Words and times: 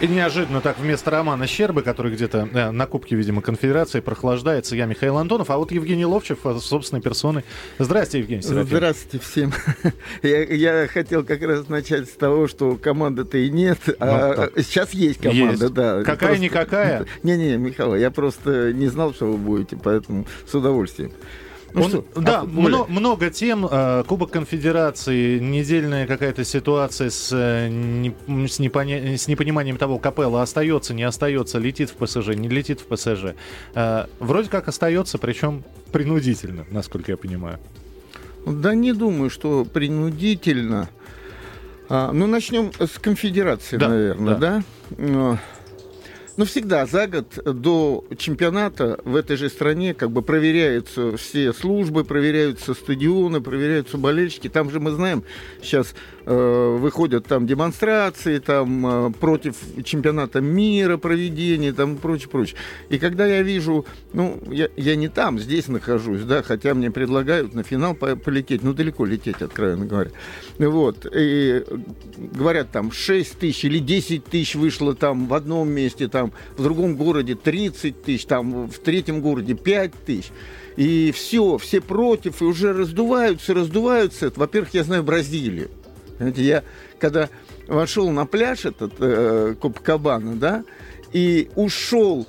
И 0.00 0.06
неожиданно 0.06 0.60
так 0.60 0.78
вместо 0.78 1.10
Романа 1.10 1.48
Щербы, 1.48 1.82
который 1.82 2.12
где-то 2.12 2.48
э, 2.52 2.70
на 2.70 2.86
Кубке, 2.86 3.16
видимо, 3.16 3.42
конфедерации 3.42 3.98
прохлаждается, 3.98 4.76
я 4.76 4.86
Михаил 4.86 5.18
Антонов, 5.18 5.50
а 5.50 5.56
вот 5.56 5.72
Евгений 5.72 6.04
Ловчев 6.04 6.38
э, 6.44 6.56
собственной 6.60 7.02
персоной. 7.02 7.42
Здравствуйте, 7.80 8.20
Евгений 8.20 8.42
Серафимович. 8.42 8.70
Здравствуйте 8.70 9.18
всем. 9.18 9.52
я, 10.22 10.44
я 10.44 10.86
хотел 10.86 11.24
как 11.24 11.42
раз 11.42 11.68
начать 11.68 12.08
с 12.08 12.12
того, 12.12 12.46
что 12.46 12.76
команды-то 12.76 13.38
и 13.38 13.50
нет, 13.50 13.78
а 13.98 14.50
Ну, 14.54 14.62
сейчас 14.62 14.94
есть 14.94 15.20
команда, 15.20 15.64
Есть. 15.64 15.74
да. 15.74 16.04
Какая-никакая? 16.04 17.06
Не-не, 17.24 17.56
Михаил, 17.56 17.96
я 17.96 18.12
просто 18.12 18.72
не 18.72 18.86
знал, 18.86 19.12
что 19.12 19.26
вы 19.26 19.36
будете, 19.36 19.76
поэтому 19.76 20.26
с 20.46 20.54
удовольствием. 20.54 21.10
Ну 21.74 21.82
Он- 21.82 21.88
что, 21.90 22.04
да, 22.16 22.40
а, 22.40 22.44
мно- 22.44 22.82
Оля, 22.84 22.84
много 22.88 23.30
тем. 23.30 23.66
э, 23.70 24.04
Кубок 24.06 24.30
конфедерации, 24.30 25.38
недельная 25.38 26.06
какая-то 26.06 26.44
ситуация 26.44 27.10
с, 27.10 27.28
э, 27.32 27.68
не- 27.68 28.14
с, 28.48 28.58
непоня- 28.58 29.16
с 29.16 29.28
непониманием 29.28 29.76
того, 29.76 29.98
Капелла 29.98 30.42
остается, 30.42 30.94
не 30.94 31.02
остается, 31.02 31.58
летит 31.58 31.90
в 31.90 31.94
ПСЖ, 31.94 32.28
не 32.36 32.48
летит 32.48 32.80
в 32.80 32.86
ПСЖ. 32.86 33.34
Э, 33.74 34.06
Вроде 34.18 34.48
как 34.48 34.68
остается, 34.68 35.18
причем 35.18 35.62
принудительно, 35.92 36.64
насколько 36.70 37.10
я 37.12 37.16
понимаю. 37.16 37.58
Да 38.46 38.74
не 38.74 38.92
думаю, 38.94 39.28
что 39.28 39.64
принудительно. 39.66 40.88
А, 41.90 42.12
ну, 42.12 42.26
начнем 42.26 42.70
с 42.78 42.98
конфедерации, 42.98 43.76
Да, 43.76 43.88
наверное, 43.88 44.34
да. 44.36 44.62
да? 44.96 45.38
А, 46.38 46.40
Ну, 46.40 46.44
всегда 46.44 46.86
за 46.86 47.08
год 47.08 47.38
до 47.44 48.04
чемпионата 48.16 49.00
в 49.04 49.16
этой 49.16 49.36
же 49.36 49.48
стране 49.48 49.92
как 49.92 50.12
бы 50.12 50.22
проверяются 50.22 51.16
все 51.16 51.52
службы, 51.52 52.04
проверяются 52.04 52.74
стадионы, 52.74 53.40
проверяются 53.40 53.98
болельщики. 53.98 54.48
Там 54.48 54.70
же 54.70 54.78
мы 54.78 54.92
знаем, 54.92 55.24
сейчас 55.60 55.94
э, 56.26 56.76
выходят 56.78 57.26
там 57.26 57.46
демонстрации, 57.46 58.38
там 58.38 58.86
э, 58.86 59.10
против 59.18 59.56
чемпионата 59.84 60.40
мира 60.40 60.96
проведения, 60.96 61.72
там 61.72 61.96
прочее, 61.96 62.28
прочее. 62.28 62.56
И 62.88 62.98
когда 62.98 63.26
я 63.26 63.42
вижу, 63.42 63.84
ну, 64.12 64.40
я, 64.48 64.68
я 64.76 64.94
не 64.94 65.08
там, 65.08 65.40
здесь 65.40 65.66
нахожусь, 65.68 66.22
да, 66.22 66.42
хотя 66.42 66.74
мне 66.74 66.90
предлагают 66.90 67.54
на 67.54 67.64
финал 67.64 67.94
по- 67.94 68.14
полететь, 68.14 68.62
ну, 68.62 68.74
далеко 68.74 69.04
лететь, 69.04 69.42
откровенно 69.42 69.86
говоря. 69.86 70.10
Вот, 70.58 71.04
и 71.12 71.64
говорят, 72.16 72.70
там 72.70 72.92
6 72.92 73.38
тысяч 73.38 73.64
или 73.64 73.80
10 73.80 74.24
тысяч 74.24 74.54
вышло 74.54 74.94
там 74.94 75.26
в 75.26 75.34
одном 75.34 75.68
месте, 75.70 76.06
там 76.08 76.27
в 76.56 76.62
другом 76.62 76.96
городе 76.96 77.34
30 77.34 78.02
тысяч, 78.02 78.26
там 78.26 78.68
в 78.68 78.78
третьем 78.78 79.20
городе 79.20 79.54
5 79.54 79.92
тысяч. 80.06 80.30
И 80.76 81.10
все, 81.12 81.58
все 81.58 81.80
против, 81.80 82.40
и 82.40 82.44
уже 82.44 82.72
раздуваются, 82.72 83.54
раздуваются. 83.54 84.32
Во-первых, 84.34 84.74
я 84.74 84.84
знаю 84.84 85.02
Бразилию. 85.02 85.70
Знаете, 86.18 86.42
я 86.42 86.64
когда 86.98 87.28
вошел 87.66 88.10
на 88.10 88.26
пляж 88.26 88.64
этот 88.64 88.92
э, 88.98 89.54
Копакабана, 89.60 90.36
да, 90.36 90.64
и 91.12 91.50
ушел, 91.54 92.26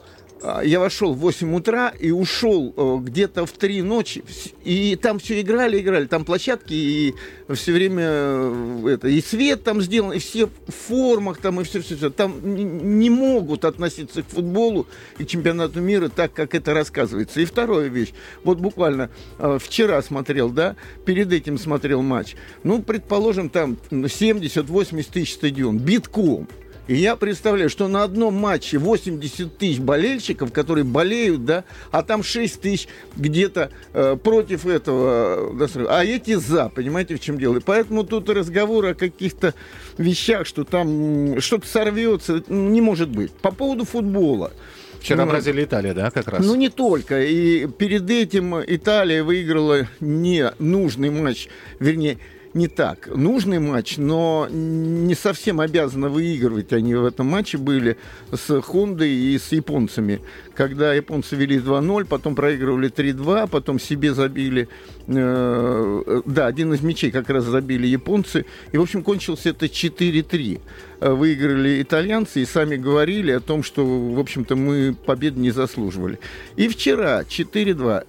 я 0.63 0.79
вошел 0.79 1.13
в 1.13 1.19
8 1.19 1.55
утра 1.55 1.89
и 1.99 2.11
ушел 2.11 2.73
э, 2.75 2.97
где-то 3.01 3.45
в 3.45 3.51
3 3.51 3.81
ночи, 3.81 4.23
и 4.63 4.95
там 4.95 5.19
все 5.19 5.41
играли, 5.41 5.79
играли, 5.79 6.05
там 6.05 6.23
площадки, 6.23 6.73
и 6.73 7.15
все 7.53 7.73
время 7.73 8.03
э, 8.05 8.83
это, 8.93 9.07
и 9.07 9.21
свет 9.21 9.63
там 9.63 9.81
сделан, 9.81 10.13
и 10.13 10.19
все 10.19 10.47
в 10.47 10.71
формах 10.87 11.39
там, 11.39 11.59
и 11.59 11.63
все, 11.63 11.81
все, 11.81 11.97
все. 11.97 12.09
Там 12.09 12.39
не 12.43 13.09
могут 13.09 13.65
относиться 13.65 14.23
к 14.23 14.27
футболу 14.27 14.87
и 15.17 15.25
чемпионату 15.25 15.81
мира 15.81 16.09
так, 16.09 16.33
как 16.33 16.55
это 16.55 16.73
рассказывается. 16.73 17.41
И 17.41 17.45
вторая 17.45 17.87
вещь, 17.87 18.13
вот 18.43 18.59
буквально 18.59 19.09
э, 19.39 19.57
вчера 19.61 20.01
смотрел, 20.01 20.49
да, 20.49 20.75
перед 21.05 21.33
этим 21.33 21.57
смотрел 21.57 22.01
матч, 22.01 22.35
ну, 22.63 22.81
предположим, 22.81 23.49
там 23.49 23.77
70-80 23.91 25.11
тысяч 25.11 25.33
стадион, 25.33 25.79
битком. 25.79 26.47
И 26.89 26.95
я 26.95 27.15
представляю, 27.15 27.69
что 27.69 27.87
на 27.87 28.01
одном 28.01 28.33
матче 28.33 28.79
80 28.79 29.59
тысяч 29.59 29.77
болельщиков, 29.77 30.51
которые 30.51 30.83
болеют, 30.83 31.45
да, 31.45 31.63
а 31.91 32.01
там 32.01 32.23
6 32.23 32.59
тысяч 32.59 32.87
где-то 33.15 33.69
э, 33.93 34.17
против 34.21 34.65
этого, 34.65 35.55
э, 35.63 35.85
а 35.87 36.03
эти 36.03 36.33
за, 36.33 36.69
понимаете, 36.69 37.15
в 37.15 37.19
чем 37.19 37.37
дело. 37.37 37.57
И 37.57 37.59
поэтому 37.59 38.03
тут 38.03 38.27
разговор 38.31 38.87
о 38.87 38.93
каких-то 38.95 39.53
вещах, 39.99 40.47
что 40.47 40.63
там 40.63 41.39
что-то 41.39 41.67
сорвется, 41.67 42.43
не 42.47 42.81
может 42.81 43.09
быть. 43.09 43.31
По 43.33 43.51
поводу 43.51 43.85
футбола. 43.85 44.51
Вчера 44.99 45.25
Ну, 45.25 45.31
Бразилия 45.31 45.65
Италия, 45.65 45.93
да, 45.93 46.09
как 46.09 46.27
раз? 46.27 46.43
ну, 46.43 46.55
не 46.55 46.69
только. 46.69 47.21
И 47.21 47.67
перед 47.67 48.09
этим 48.09 48.59
Италия 48.65 49.21
выиграла 49.21 49.87
не 49.99 50.51
нужный 50.57 51.11
матч, 51.11 51.49
вернее, 51.79 52.17
не 52.59 52.67
так. 52.67 53.07
Нужный 53.15 53.59
матч, 53.59 53.97
но 53.97 54.47
не 54.51 55.15
совсем 55.15 55.61
обязаны 55.61 56.09
выигрывать. 56.09 56.73
Они 56.73 56.93
в 56.93 57.05
этом 57.05 57.27
матче 57.27 57.57
были 57.57 57.95
с 58.31 58.61
Хондой 58.61 59.09
и 59.09 59.39
с 59.39 59.53
японцами. 59.53 60.19
Когда 60.55 60.93
японцы 60.93 61.37
вели 61.37 61.57
2-0, 61.57 62.05
потом 62.05 62.35
проигрывали 62.35 62.91
3-2, 62.91 63.47
потом 63.49 63.79
себе 63.79 64.13
забили... 64.13 64.67
э, 65.07 66.21
да, 66.25 66.47
один 66.47 66.73
из 66.73 66.81
мячей 66.81 67.11
как 67.11 67.29
раз 67.29 67.45
забили 67.45 67.87
японцы. 67.87 68.45
И, 68.73 68.77
в 68.77 68.81
общем, 68.81 69.03
кончился 69.03 69.49
это 69.49 69.67
4-3. 69.67 70.59
Э, 70.99 71.13
Выиграли 71.13 71.81
итальянцы 71.81 72.41
и 72.41 72.45
сами 72.45 72.75
говорили 72.75 73.31
о 73.31 73.39
том, 73.39 73.63
что, 73.63 73.85
в 73.85 74.19
общем-то, 74.19 74.57
мы 74.57 74.93
победы 75.05 75.39
не 75.39 75.51
заслуживали. 75.51 76.19
И 76.57 76.67
вчера 76.67 77.21
4-2 77.21 78.05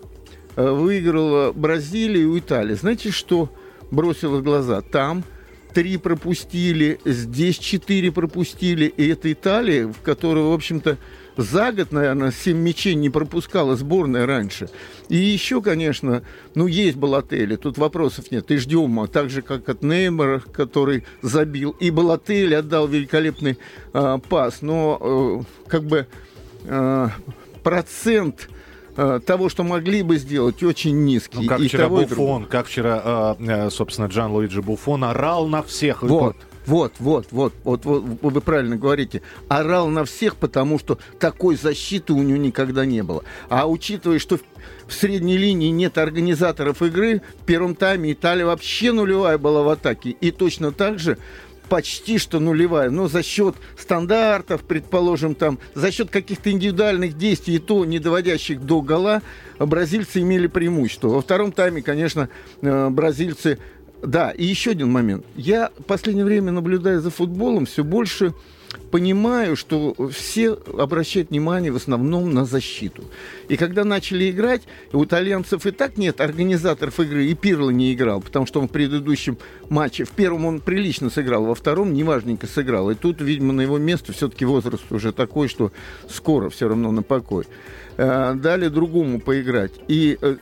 э, 0.57 0.71
выиграла 0.73 1.53
Бразилия 1.53 2.25
у 2.25 2.37
Италии. 2.37 2.75
Знаете, 2.75 3.13
что 3.13 3.49
бросило 3.91 4.41
глаза? 4.41 4.81
Там 4.83 5.25
три 5.73 5.97
пропустили, 5.97 7.01
здесь 7.05 7.59
четыре 7.59 8.13
пропустили. 8.13 8.87
И 8.87 9.09
это 9.09 9.33
Италия, 9.33 9.87
в 9.87 10.01
которой, 10.03 10.45
в 10.45 10.53
общем-то, 10.53 10.99
за 11.37 11.73
год, 11.73 11.93
наверное, 11.93 12.33
7 12.33 12.57
мячей 12.57 12.95
не 12.95 13.09
пропускала 13.09 13.77
сборная 13.77 14.27
раньше. 14.27 14.69
И 15.09 15.17
еще, 15.17 15.63
конечно, 15.63 16.23
ну, 16.55 16.67
есть 16.67 16.97
Балотели, 16.97 17.57
тут 17.57 17.79
вопросов 17.79 18.31
нет. 18.31 18.51
И 18.51 18.57
ждем, 18.57 19.01
а 19.01 19.07
так 19.07 19.31
же, 19.31 19.43
как 19.43 19.69
от 19.69 19.83
Неймара, 19.83 20.41
который 20.41 21.05
забил. 21.23 21.71
И 21.81 21.91
Балотели 21.91 22.55
отдал 22.55 22.89
великолепный 22.89 23.59
а, 23.93 24.19
пас. 24.19 24.61
Но, 24.61 25.45
э, 25.47 25.69
как 25.69 25.85
бы, 25.85 26.07
э, 26.65 27.09
процент 27.63 28.49
э, 28.51 28.60
того, 29.21 29.49
что 29.49 29.63
могли 29.63 30.03
бы 30.03 30.17
сделать, 30.17 30.63
очень 30.63 31.05
низкий. 31.05 31.39
Ну, 31.43 31.47
как 31.49 31.61
И 31.61 31.69
вчера 31.69 31.85
того. 31.85 31.97
Буфон, 32.03 32.45
как 32.45 32.67
вчера, 32.67 33.37
э, 33.39 33.45
э, 33.67 33.71
собственно, 33.71 34.07
Джан 34.07 34.33
Луиджи 34.33 34.63
Буфон 34.63 35.05
орал 35.05 35.47
на 35.47 35.63
всех. 35.63 36.03
Вот, 36.03 36.37
вот, 36.67 36.93
вот, 36.99 37.27
вот, 37.31 37.55
вот, 37.65 37.85
вот, 37.85 38.05
вы 38.21 38.41
правильно 38.41 38.77
говорите. 38.77 39.23
Орал 39.49 39.89
на 39.89 40.05
всех, 40.05 40.37
потому 40.37 40.79
что 40.79 40.99
такой 41.19 41.57
защиты 41.57 42.13
у 42.13 42.23
него 42.23 42.39
никогда 42.39 42.85
не 42.85 43.03
было. 43.03 43.25
А 43.49 43.67
учитывая, 43.69 44.19
что 44.19 44.37
в- 44.37 44.43
в 44.87 44.93
средней 44.93 45.39
линии 45.39 45.71
нет 45.71 45.97
организаторов 45.99 46.83
игры, 46.83 47.23
в 47.41 47.45
первом 47.47 47.75
тайме 47.75 48.13
Италия 48.13 48.45
вообще 48.45 48.93
нулевая 48.93 49.39
была 49.39 49.63
в 49.63 49.69
атаке. 49.69 50.11
И 50.11 50.31
точно 50.31 50.73
так 50.73 50.99
же 50.99 51.17
почти 51.71 52.19
что 52.19 52.41
нулевая, 52.41 52.91
но 52.91 53.09
за 53.09 53.23
счет 53.23 53.55
стандартов, 53.79 54.63
предположим, 54.63 55.35
там, 55.35 55.59
за 55.75 55.91
счет 55.91 56.11
каких-то 56.11 56.51
индивидуальных 56.51 57.17
действий, 57.17 57.55
и 57.55 57.59
то 57.59 57.85
не 57.85 57.99
доводящих 58.01 58.61
до 58.61 58.83
гола, 58.83 59.23
бразильцы 59.59 60.21
имели 60.21 60.49
преимущество. 60.49 61.09
Во 61.09 61.23
втором 61.23 61.53
тайме, 61.53 61.81
конечно, 61.81 62.29
э, 62.61 62.89
бразильцы 62.91 63.59
да, 64.03 64.31
и 64.31 64.45
еще 64.45 64.73
один 64.73 64.91
момент. 64.91 65.25
Я 65.37 65.71
в 65.79 65.85
последнее 65.85 66.25
время, 66.25 66.53
наблюдая 66.53 67.01
за 67.01 67.11
футболом, 67.11 67.67
все 67.67 67.85
больше 67.85 68.33
понимаю, 68.91 69.57
что 69.57 69.95
все 70.11 70.53
обращают 70.79 71.31
внимание 71.31 71.73
в 71.73 71.77
основном 71.77 72.33
на 72.33 72.45
защиту. 72.45 73.05
И 73.49 73.57
когда 73.57 73.85
начали 73.85 74.31
играть, 74.31 74.63
у 74.93 75.05
итальянцев 75.05 75.67
и 75.67 75.71
так 75.71 75.97
нет 75.97 76.21
организаторов 76.21 76.99
игры, 77.01 77.27
и 77.27 77.35
Пирло 77.35 77.71
не 77.71 77.93
играл, 77.93 78.21
потому 78.21 78.47
что 78.47 78.61
он 78.61 78.69
в 78.69 78.71
предыдущем 78.71 79.39
матче, 79.69 80.05
в 80.05 80.11
первом 80.11 80.47
он 80.47 80.61
прилично 80.61 81.11
сыграл, 81.11 81.45
во 81.45 81.55
втором 81.55 81.93
неважненько 81.93 82.47
сыграл. 82.47 82.91
И 82.91 82.95
тут, 82.95 83.21
видимо, 83.21 83.53
на 83.53 83.63
его 83.63 83.79
место 83.79 84.13
все-таки 84.13 84.45
возраст 84.45 84.85
уже 84.91 85.13
такой, 85.13 85.49
что 85.49 85.73
скоро 86.09 86.51
все 86.51 86.69
равно 86.69 86.91
на 86.93 87.03
покой. 87.03 87.47
Э, 87.97 88.35
Дали 88.35 88.69
другому 88.69 89.21
поиграть. 89.21 89.73
И 89.89 90.19
э, 90.21 90.37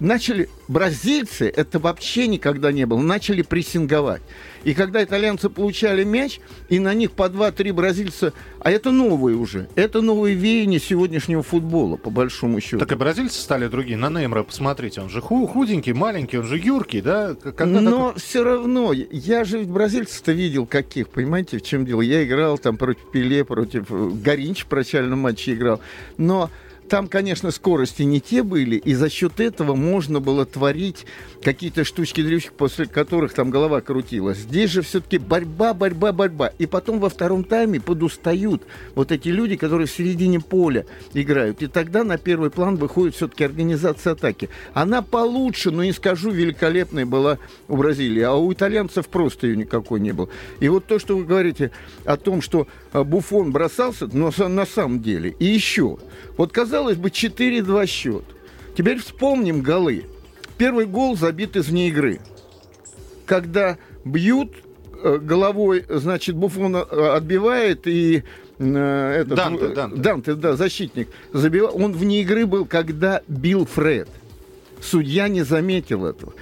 начали 0.00 0.48
бразильцы, 0.68 1.46
это 1.54 1.78
вообще 1.78 2.26
никогда 2.26 2.72
не 2.72 2.86
было, 2.86 3.00
начали 3.00 3.42
прессинговать. 3.42 4.22
И 4.64 4.72
когда 4.72 5.04
итальянцы 5.04 5.50
получали 5.50 6.04
мяч, 6.04 6.40
и 6.70 6.78
на 6.78 6.94
них 6.94 7.12
по 7.12 7.28
2-3 7.28 7.72
бразильца, 7.74 8.32
а 8.60 8.70
это 8.70 8.90
новые 8.92 9.36
уже, 9.36 9.68
это 9.74 10.00
новые 10.00 10.34
веяния 10.34 10.78
сегодняшнего 10.80 11.42
футбола, 11.42 11.96
по 11.96 12.08
большому 12.08 12.60
счету. 12.60 12.78
Так 12.78 12.92
и 12.92 12.94
бразильцы 12.94 13.40
стали 13.40 13.66
другие. 13.68 13.98
На 13.98 14.08
Неймара 14.08 14.42
посмотрите, 14.42 15.02
он 15.02 15.10
же 15.10 15.20
ху- 15.20 15.46
худенький, 15.46 15.92
маленький, 15.92 16.38
он 16.38 16.46
же 16.46 16.58
юркий, 16.58 17.02
да? 17.02 17.34
Когда 17.34 17.80
Но 17.82 18.06
такой- 18.08 18.20
все 18.20 18.42
равно, 18.42 18.92
я 18.94 19.44
же 19.44 19.58
ведь 19.58 19.68
бразильцев-то 19.68 20.32
видел 20.32 20.64
каких, 20.66 21.08
понимаете, 21.08 21.58
в 21.58 21.62
чем 21.62 21.84
дело? 21.84 22.00
Я 22.00 22.24
играл 22.24 22.56
там 22.56 22.78
против 22.78 23.02
Пеле, 23.12 23.44
против 23.44 23.90
э, 23.90 24.10
Горинч 24.14 24.62
в 24.62 24.66
прощальном 24.66 25.18
матче 25.18 25.52
играл. 25.52 25.80
Но 26.16 26.50
там, 26.88 27.08
конечно, 27.08 27.50
скорости 27.50 28.02
не 28.02 28.20
те 28.20 28.42
были, 28.42 28.76
и 28.76 28.94
за 28.94 29.08
счет 29.08 29.40
этого 29.40 29.74
можно 29.74 30.20
было 30.20 30.44
творить 30.44 31.06
какие-то 31.42 31.84
штучки-дрючки, 31.84 32.52
после 32.56 32.86
которых 32.86 33.32
там 33.32 33.50
голова 33.50 33.80
крутилась. 33.80 34.38
Здесь 34.38 34.70
же 34.70 34.82
все-таки 34.82 35.18
борьба, 35.18 35.74
борьба, 35.74 36.12
борьба. 36.12 36.52
И 36.58 36.66
потом 36.66 37.00
во 37.00 37.08
втором 37.08 37.44
тайме 37.44 37.80
подустают 37.80 38.62
вот 38.94 39.12
эти 39.12 39.28
люди, 39.28 39.56
которые 39.56 39.86
в 39.86 39.90
середине 39.90 40.40
поля 40.40 40.86
играют. 41.14 41.62
И 41.62 41.66
тогда 41.66 42.04
на 42.04 42.18
первый 42.18 42.50
план 42.50 42.76
выходит 42.76 43.14
все-таки 43.14 43.44
организация 43.44 44.12
атаки. 44.12 44.50
Она 44.74 45.02
получше, 45.02 45.70
но 45.70 45.84
не 45.84 45.92
скажу, 45.92 46.30
великолепная 46.30 47.06
была 47.06 47.38
у 47.68 47.76
Бразилии, 47.76 48.22
а 48.22 48.34
у 48.34 48.52
итальянцев 48.52 49.08
просто 49.08 49.46
ее 49.46 49.56
никакой 49.56 50.00
не 50.00 50.12
было. 50.12 50.28
И 50.60 50.68
вот 50.68 50.86
то, 50.86 50.98
что 50.98 51.16
вы 51.16 51.24
говорите 51.24 51.70
о 52.04 52.16
том, 52.16 52.42
что 52.42 52.66
а, 52.92 53.04
Буфон 53.04 53.52
бросался, 53.52 54.08
но 54.12 54.30
на 54.48 54.66
самом 54.66 55.00
деле. 55.00 55.34
И 55.38 55.46
еще, 55.46 55.98
вот 56.36 56.52
казалось 56.52 56.73
бы, 56.82 57.08
4-2 57.08 57.86
счет. 57.86 58.24
Теперь 58.76 58.98
вспомним 58.98 59.62
голы. 59.62 60.06
Первый 60.58 60.86
гол 60.86 61.16
забит 61.16 61.56
из 61.56 61.68
вне 61.68 61.88
игры. 61.88 62.20
Когда 63.26 63.78
бьют 64.04 64.52
э, 65.02 65.18
головой, 65.18 65.84
значит, 65.88 66.36
Буфон 66.36 66.76
э, 66.76 66.80
отбивает 66.80 67.86
и 67.86 68.24
э, 68.58 69.20
этот, 69.20 69.36
Данте, 69.36 69.68
Данте. 69.68 69.96
Данте, 69.96 70.34
да, 70.34 70.56
защитник, 70.56 71.08
забивал. 71.32 71.80
Он 71.80 71.92
вне 71.92 72.22
игры 72.22 72.46
был, 72.46 72.66
когда 72.66 73.22
бил 73.28 73.66
Фред. 73.66 74.08
Судья 74.80 75.28
не 75.28 75.42
заметил 75.42 76.04
этого. 76.04 76.34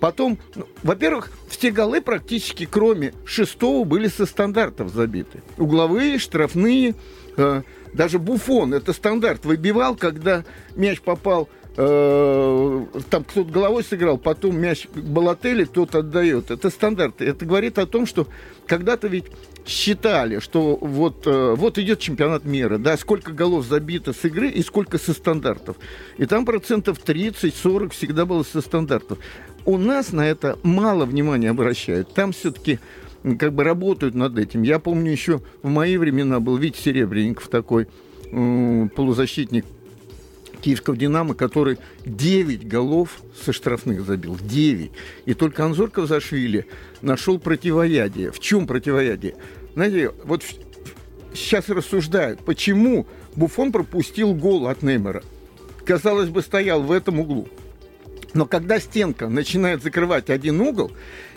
Потом, 0.00 0.38
ну, 0.54 0.66
во-первых, 0.82 1.30
все 1.48 1.70
голы 1.70 2.00
практически, 2.00 2.66
кроме 2.66 3.12
шестого, 3.24 3.84
были 3.84 4.08
со 4.08 4.26
стандартов 4.26 4.90
забиты. 4.90 5.42
Угловые, 5.58 6.18
штрафные, 6.18 6.94
э, 7.36 7.62
даже 7.92 8.18
Буфон, 8.18 8.72
это 8.72 8.92
стандарт, 8.92 9.44
выбивал, 9.44 9.96
когда 9.96 10.44
мяч 10.74 11.00
попал 11.00 11.48
Э, 11.76 12.84
там 13.10 13.24
кто-то 13.24 13.50
головой 13.50 13.84
сыграл, 13.84 14.18
потом 14.18 14.58
мяч 14.58 14.86
к 14.92 14.98
Балотели, 14.98 15.64
тот 15.64 15.94
отдает. 15.94 16.50
Это 16.50 16.68
стандарт. 16.68 17.22
Это 17.22 17.46
говорит 17.46 17.78
о 17.78 17.86
том, 17.86 18.06
что 18.06 18.26
когда-то 18.66 19.06
ведь 19.06 19.26
считали, 19.66 20.40
что 20.40 20.76
вот, 20.76 21.26
э, 21.26 21.54
вот 21.56 21.78
идет 21.78 22.00
чемпионат 22.00 22.44
мира, 22.44 22.76
да, 22.76 22.96
сколько 22.96 23.32
голов 23.32 23.64
забито 23.66 24.12
с 24.12 24.24
игры 24.24 24.48
и 24.48 24.62
сколько 24.62 24.98
со 24.98 25.12
стандартов. 25.12 25.76
И 26.18 26.26
там 26.26 26.44
процентов 26.44 26.98
30-40 27.02 27.90
всегда 27.90 28.26
было 28.26 28.42
со 28.42 28.60
стандартов. 28.60 29.18
У 29.64 29.76
нас 29.76 30.12
на 30.12 30.26
это 30.26 30.58
мало 30.62 31.04
внимания 31.04 31.50
обращают. 31.50 32.12
Там 32.14 32.32
все-таки 32.32 32.78
как 33.38 33.52
бы 33.52 33.64
работают 33.64 34.14
над 34.14 34.38
этим. 34.38 34.62
Я 34.62 34.78
помню 34.78 35.10
еще 35.10 35.42
в 35.62 35.68
мои 35.68 35.96
времена 35.96 36.40
был 36.40 36.56
Витя 36.56 36.78
Серебренников 36.78 37.48
такой 37.48 37.86
полузащитник 38.30 39.64
киевского 40.62 40.96
«Динамо», 40.96 41.34
который 41.34 41.78
9 42.04 42.68
голов 42.68 43.22
со 43.44 43.52
штрафных 43.52 44.02
забил. 44.02 44.38
9. 44.40 44.90
И 45.26 45.34
только 45.34 45.64
Анзор 45.64 45.90
Казашвили 45.90 46.66
нашел 47.02 47.38
противоядие. 47.38 48.30
В 48.30 48.40
чем 48.40 48.66
противоядие? 48.66 49.36
Знаете, 49.74 50.12
вот 50.24 50.44
сейчас 51.32 51.68
рассуждают, 51.68 52.40
почему 52.44 53.06
Буфон 53.36 53.72
пропустил 53.72 54.34
гол 54.34 54.66
от 54.66 54.82
Неймера. 54.82 55.22
Казалось 55.84 56.28
бы, 56.28 56.42
стоял 56.42 56.82
в 56.82 56.92
этом 56.92 57.20
углу. 57.20 57.48
Но 58.34 58.46
когда 58.46 58.78
стенка 58.78 59.28
начинает 59.28 59.82
закрывать 59.82 60.30
один 60.30 60.60
угол, 60.60 60.92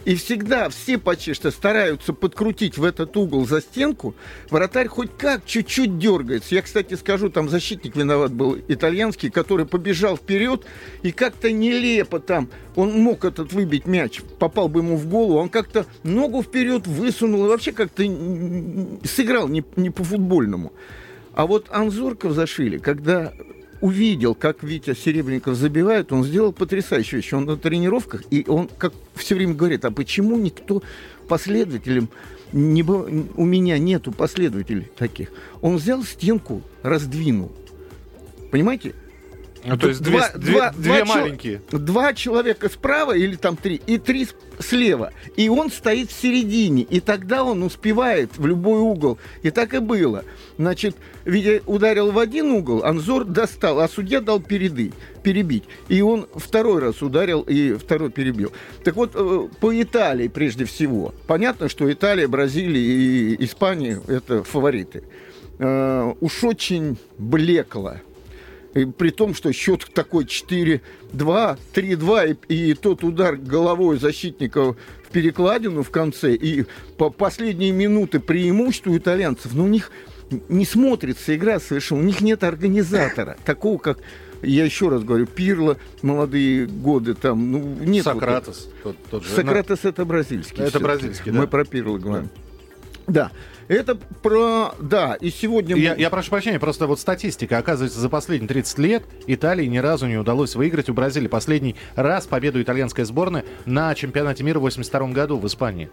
и 0.05 0.15
всегда 0.15 0.69
все 0.69 0.97
почти 0.97 1.33
что 1.33 1.49
стараются 1.49 2.13
подкрутить 2.13 2.77
в 2.77 2.83
этот 2.83 3.15
угол 3.15 3.47
за 3.47 3.61
стенку, 3.61 4.15
вратарь 4.49 4.87
хоть 4.87 5.15
как 5.17 5.45
чуть-чуть 5.45 5.97
дергается. 5.97 6.55
Я, 6.55 6.61
кстати, 6.61 6.95
скажу, 6.95 7.29
там 7.29 7.49
защитник 7.49 7.95
виноват 7.95 8.31
был 8.31 8.57
итальянский, 8.67 9.29
который 9.29 9.65
побежал 9.65 10.17
вперед 10.17 10.65
и 11.01 11.11
как-то 11.11 11.51
нелепо 11.51 12.19
там, 12.19 12.49
он 12.75 12.99
мог 12.99 13.25
этот 13.25 13.53
выбить 13.53 13.85
мяч, 13.85 14.21
попал 14.39 14.67
бы 14.67 14.81
ему 14.81 14.97
в 14.97 15.07
голову, 15.07 15.39
он 15.39 15.49
как-то 15.49 15.85
ногу 16.03 16.43
вперед 16.43 16.85
высунул 16.85 17.45
и 17.45 17.49
вообще 17.49 17.71
как-то 17.71 18.03
сыграл 19.03 19.47
не, 19.47 19.63
не 19.75 19.89
по-футбольному. 19.89 20.73
А 21.33 21.47
вот 21.47 21.67
Анзорков 21.71 22.33
зашили, 22.33 22.77
когда 22.77 23.33
увидел, 23.83 24.33
как 24.33 24.63
Витя 24.63 24.95
Серебренников 24.95 25.57
забивает, 25.57 26.13
он 26.13 26.23
сделал 26.23 26.53
потрясающую 26.53 27.21
вещь. 27.21 27.33
Он 27.33 27.43
на 27.43 27.57
тренировках, 27.57 28.23
и 28.29 28.45
он 28.47 28.69
как 28.77 28.93
все 29.13 29.35
время 29.35 29.55
говорит, 29.55 29.83
а 29.83 29.91
почему 29.91 30.37
никто 30.37 30.81
последователем 31.27 32.07
не, 32.53 32.81
у 32.81 33.43
меня 33.43 33.77
нету 33.77 34.13
последователей 34.13 34.89
таких. 34.95 35.31
Он 35.61 35.75
взял 35.75 36.01
стенку, 36.03 36.61
раздвинул. 36.81 37.51
Понимаете? 38.51 38.95
Ну, 39.65 39.77
то 39.77 39.87
есть 39.87 40.01
два, 40.01 40.29
две, 40.35 40.51
два, 40.51 40.71
две, 40.71 40.91
две 40.91 41.05
маленькие. 41.05 41.61
Два 41.71 42.13
человека 42.13 42.69
справа 42.69 43.15
или 43.15 43.35
там 43.35 43.55
три, 43.55 43.81
и 43.87 43.97
три 43.97 44.27
слева. 44.59 45.13
И 45.37 45.47
он 45.47 45.71
стоит 45.71 46.11
в 46.11 46.21
середине. 46.21 46.83
И 46.83 46.99
тогда 46.99 47.43
он 47.43 47.63
успевает 47.63 48.37
в 48.37 48.45
любой 48.45 48.79
угол. 48.79 49.17
И 49.41 49.51
так 49.51 49.73
и 49.73 49.79
было. 49.79 50.25
Значит, 50.57 50.95
Витя 51.25 51.63
ударил 51.65 52.11
в 52.11 52.19
один 52.19 52.51
угол, 52.51 52.83
Анзор 52.83 53.23
достал, 53.23 53.79
а 53.79 53.87
судья 53.87 54.19
дал 54.19 54.39
переды, 54.39 54.91
перебить. 55.23 55.63
И 55.87 56.01
он 56.01 56.27
второй 56.35 56.81
раз 56.81 57.01
ударил 57.01 57.41
и 57.41 57.73
второй 57.73 58.11
перебил. 58.11 58.51
Так 58.83 58.95
вот, 58.95 59.11
э, 59.15 59.47
по 59.59 59.81
Италии 59.81 60.27
прежде 60.27 60.65
всего. 60.65 61.13
Понятно, 61.25 61.69
что 61.69 61.91
Италия, 61.91 62.27
Бразилия 62.27 62.81
и 62.81 63.43
Испания– 63.45 64.01
это 64.07 64.43
фавориты. 64.43 65.03
Э, 65.59 66.13
уж 66.19 66.43
очень 66.43 66.97
блекло 67.17 67.95
при 68.73 69.09
том, 69.09 69.33
что 69.33 69.51
счет 69.53 69.87
такой 69.93 70.25
4-2, 70.25 70.81
3-2, 71.13 72.37
и, 72.47 72.69
и 72.69 72.73
тот 72.73 73.03
удар 73.03 73.35
головой 73.35 73.99
защитника 73.99 74.73
в 74.73 74.77
перекладину 75.11 75.83
в 75.83 75.91
конце, 75.91 76.33
и 76.33 76.65
по 76.97 77.09
последние 77.09 77.71
минуты 77.71 78.19
преимущество 78.19 78.91
у 78.91 78.97
итальянцев, 78.97 79.53
но 79.53 79.65
у 79.65 79.67
них 79.67 79.91
не 80.49 80.65
смотрится 80.65 81.35
игра 81.35 81.59
совершенно, 81.59 82.01
у 82.01 82.03
них 82.03 82.21
нет 82.21 82.43
организатора, 82.43 83.37
такого 83.45 83.77
как 83.77 83.99
я 84.41 84.65
еще 84.65 84.89
раз 84.89 85.03
говорю, 85.03 85.25
Пирло, 85.25 85.77
молодые 86.01 86.65
годы 86.65 87.13
там, 87.13 87.51
ну, 87.51 87.59
нет. 87.59 88.03
Сократос. 88.03 88.69
Вот, 88.83 88.97
тот, 88.97 89.09
тот 89.09 89.23
же. 89.23 89.29
Сократос 89.29 89.85
это 89.85 90.03
бразильский. 90.03 90.63
Это 90.63 90.79
бразильский, 90.81 91.31
да. 91.31 91.39
Мы 91.39 91.47
про 91.47 91.63
Пирло 91.63 91.97
говорим. 91.97 92.29
Да. 93.07 93.31
Это 93.67 93.95
про... 93.95 94.73
Да, 94.79 95.15
и 95.15 95.29
сегодня... 95.29 95.75
Я, 95.75 95.95
я 95.95 96.09
прошу 96.09 96.29
прощения, 96.29 96.59
просто 96.59 96.87
вот 96.87 96.99
статистика. 96.99 97.57
Оказывается, 97.57 97.99
за 97.99 98.09
последние 98.09 98.47
30 98.47 98.77
лет 98.79 99.03
Италии 99.27 99.65
ни 99.65 99.77
разу 99.77 100.07
не 100.07 100.17
удалось 100.17 100.55
выиграть 100.55 100.89
у 100.89 100.93
Бразилии 100.93 101.27
последний 101.27 101.75
раз 101.95 102.25
победу 102.27 102.61
итальянской 102.61 103.05
сборной 103.05 103.43
на 103.65 103.93
чемпионате 103.95 104.43
мира 104.43 104.59
в 104.59 104.63
82 104.63 105.07
году 105.09 105.37
в 105.37 105.47
Испании. 105.47 105.89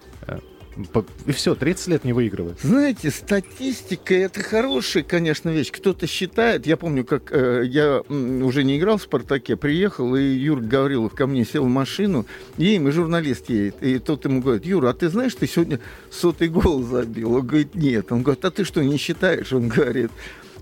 И 1.27 1.33
все, 1.33 1.55
30 1.55 1.89
лет 1.89 2.05
не 2.05 2.13
выигрывает. 2.13 2.61
Знаете, 2.61 3.11
статистика 3.11 4.15
это 4.15 4.41
хорошая, 4.41 5.03
конечно, 5.03 5.51
вещь. 5.51 5.71
Кто-то 5.71 6.07
считает, 6.07 6.67
я 6.67 6.77
помню, 6.77 7.05
как 7.05 7.33
э, 7.33 7.65
я 7.67 8.01
уже 8.09 8.63
не 8.63 8.79
играл 8.79 8.99
в 8.99 9.03
«Спартаке», 9.03 9.57
приехал, 9.57 10.15
и 10.15 10.23
Юр 10.23 10.61
Гаврилов 10.61 11.15
ко 11.15 11.27
мне 11.27 11.45
сел 11.45 11.65
в 11.65 11.69
машину, 11.69 12.27
едем, 12.57 12.89
и 12.89 12.93
журналист 12.93 13.51
едет. 13.51 13.83
И 13.83 13.99
тот 13.99 14.25
ему 14.25 14.41
говорит, 14.41 14.65
Юра, 14.65 14.91
а 14.91 14.95
ты 14.95 15.09
знаешь, 15.09 15.35
ты 15.35 15.47
сегодня 15.47 15.81
сотый 16.11 16.49
гол 16.49 16.83
забил? 16.83 17.35
Он 17.35 17.47
говорит, 17.47 17.75
нет. 17.75 18.13
Он 18.13 18.23
говорит, 18.23 18.45
а 18.45 18.51
ты 18.51 18.65
что, 18.65 18.83
не 18.83 18.97
считаешь? 18.97 19.53
Он 19.53 19.69
говорит, 19.69 20.11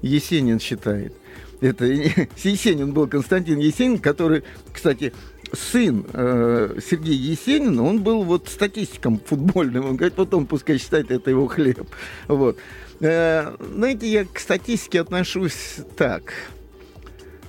Есенин 0.03 0.59
считает. 0.59 1.13
Это 1.61 1.85
Есенин 2.43 2.93
был 2.93 3.09
Константин 3.09 3.59
Есенин, 3.59 3.99
который, 3.99 4.45
кстати, 4.73 5.13
сын 5.53 6.05
э, 6.13 6.79
Сергея 6.85 7.17
Есенина, 7.17 7.83
он 7.83 8.03
был 8.03 8.25
вот 8.25 8.49
статистиком 8.49 9.21
футбольным. 9.25 9.87
Он 9.87 9.97
говорит, 9.97 10.15
потом 10.15 10.47
пускай 10.47 10.79
считает, 10.79 11.11
это 11.11 11.31
его 11.31 11.47
хлеб. 11.47 11.89
Вот. 12.27 12.59
Э, 13.01 13.55
знаете, 13.75 14.11
я 14.11 14.25
к 14.25 14.39
статистике 14.39 15.01
отношусь 15.01 15.77
так. 15.97 16.33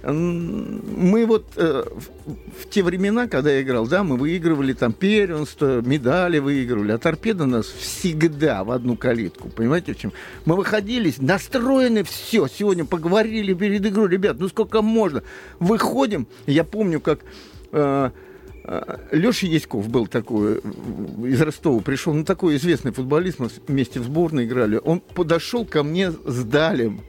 Мы 0.01 1.25
вот 1.25 1.46
э, 1.58 1.84
в, 1.94 2.62
в 2.62 2.70
те 2.70 2.84
времена, 2.84 3.27
когда 3.27 3.51
я 3.51 3.62
играл, 3.62 3.86
да, 3.86 4.01
мы 4.06 4.15
выигрывали 4.15 4.72
там 4.72 4.94
первенство, 4.94 5.82
медали 5.82 6.39
выигрывали, 6.39 6.94
а 6.94 6.98
торпеда 6.98 7.46
нас 7.46 7.65
всегда 7.65 8.63
в 8.63 8.72
одну 8.72 8.96
калитку, 8.96 9.50
понимаете, 9.50 9.94
в 9.94 9.98
чем? 9.98 10.13
Мы 10.46 10.56
выходили, 10.56 11.13
настроены, 11.18 12.03
все, 12.03 12.48
сегодня 12.48 12.86
поговорили 12.86 13.53
перед 13.53 13.86
игрой, 13.86 14.10
ребят, 14.10 14.38
ну 14.39 14.48
сколько 14.48 14.82
можно, 14.82 15.22
выходим, 15.60 16.27
я 16.48 16.63
помню, 16.63 17.01
как 17.01 17.20
Леша 17.72 19.48
Яськов 19.48 19.90
был 19.90 20.08
такой, 20.08 20.58
из 21.26 21.42
Ростова 21.42 21.80
пришел, 21.82 22.14
ну 22.14 22.24
такой 22.24 22.58
известный 22.58 22.92
футболист, 22.92 23.40
мы 23.40 23.50
вместе 23.68 24.00
в 24.00 24.04
сборной 24.04 24.46
играли. 24.46 24.80
Он 24.84 25.00
подошел 25.00 25.66
ко 25.66 25.82
мне 25.82 26.12
с 26.12 26.44
Далем, 26.44 27.02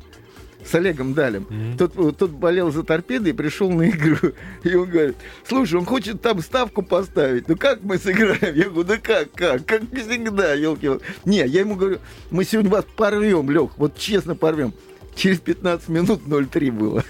с 0.65 0.75
Олегом 0.75 1.13
Далем. 1.13 1.47
Mm-hmm. 1.51 1.77
Тот, 1.77 2.19
тот 2.19 2.31
болел 2.31 2.71
за 2.71 2.83
торпедой 2.83 3.31
и 3.31 3.35
пришел 3.35 3.71
на 3.71 3.91
игру. 3.91 4.33
И 4.65 4.75
он 4.75 4.89
говорит, 4.89 5.17
слушай, 5.47 5.75
он 5.75 5.85
хочет 5.85 6.23
там 6.23 6.41
ставку 6.41 6.83
поставить. 6.83 7.49
Ну 7.49 7.57
как 7.57 7.83
мы 7.83 7.99
сыграем? 7.99 8.55
Я 8.55 8.71
говорю, 8.71 8.85
да 8.85 8.97
как, 8.99 9.33
как? 9.33 9.67
Как 9.67 9.83
всегда, 9.93 10.55
елки. 10.55 10.89
Не, 11.25 11.47
я 11.47 11.61
ему 11.61 11.77
говорю, 11.77 11.99
мы 12.31 12.45
сегодня 12.45 12.71
вас 12.71 12.85
порвем, 12.97 13.51
Лех, 13.51 13.73
вот 13.77 13.99
честно 13.99 14.35
порвем. 14.35 14.73
Через 15.15 15.41
15 15.41 15.89
минут 15.89 16.23
0-3 16.27 16.73
было. 16.73 17.05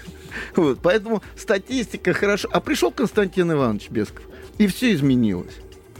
Вот, 0.55 0.79
поэтому 0.81 1.21
статистика 1.35 2.13
хорошо. 2.13 2.49
А 2.51 2.59
пришел 2.59 2.91
Константин 2.91 3.51
Иванович 3.51 3.89
Бесков, 3.89 4.23
и 4.57 4.67
все 4.67 4.93
изменилось. 4.93 5.55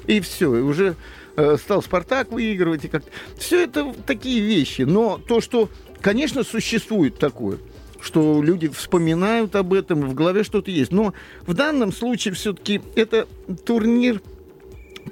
И 0.07 0.19
все, 0.19 0.55
и 0.57 0.61
уже 0.61 0.95
э, 1.35 1.57
стал 1.57 1.81
Спартак 1.81 2.31
выигрывать. 2.31 2.85
И 2.85 2.88
как... 2.88 3.03
Все 3.38 3.63
это 3.63 3.93
такие 4.05 4.41
вещи. 4.41 4.81
Но 4.83 5.17
то, 5.17 5.41
что, 5.41 5.69
конечно, 6.01 6.43
существует 6.43 7.17
такое, 7.17 7.57
что 8.01 8.41
люди 8.41 8.67
вспоминают 8.67 9.55
об 9.55 9.73
этом, 9.73 10.01
в 10.01 10.13
голове 10.13 10.43
что-то 10.43 10.71
есть. 10.71 10.91
Но 10.91 11.13
в 11.45 11.53
данном 11.53 11.91
случае 11.91 12.33
все-таки 12.33 12.81
это 12.95 13.27
турнир 13.65 14.21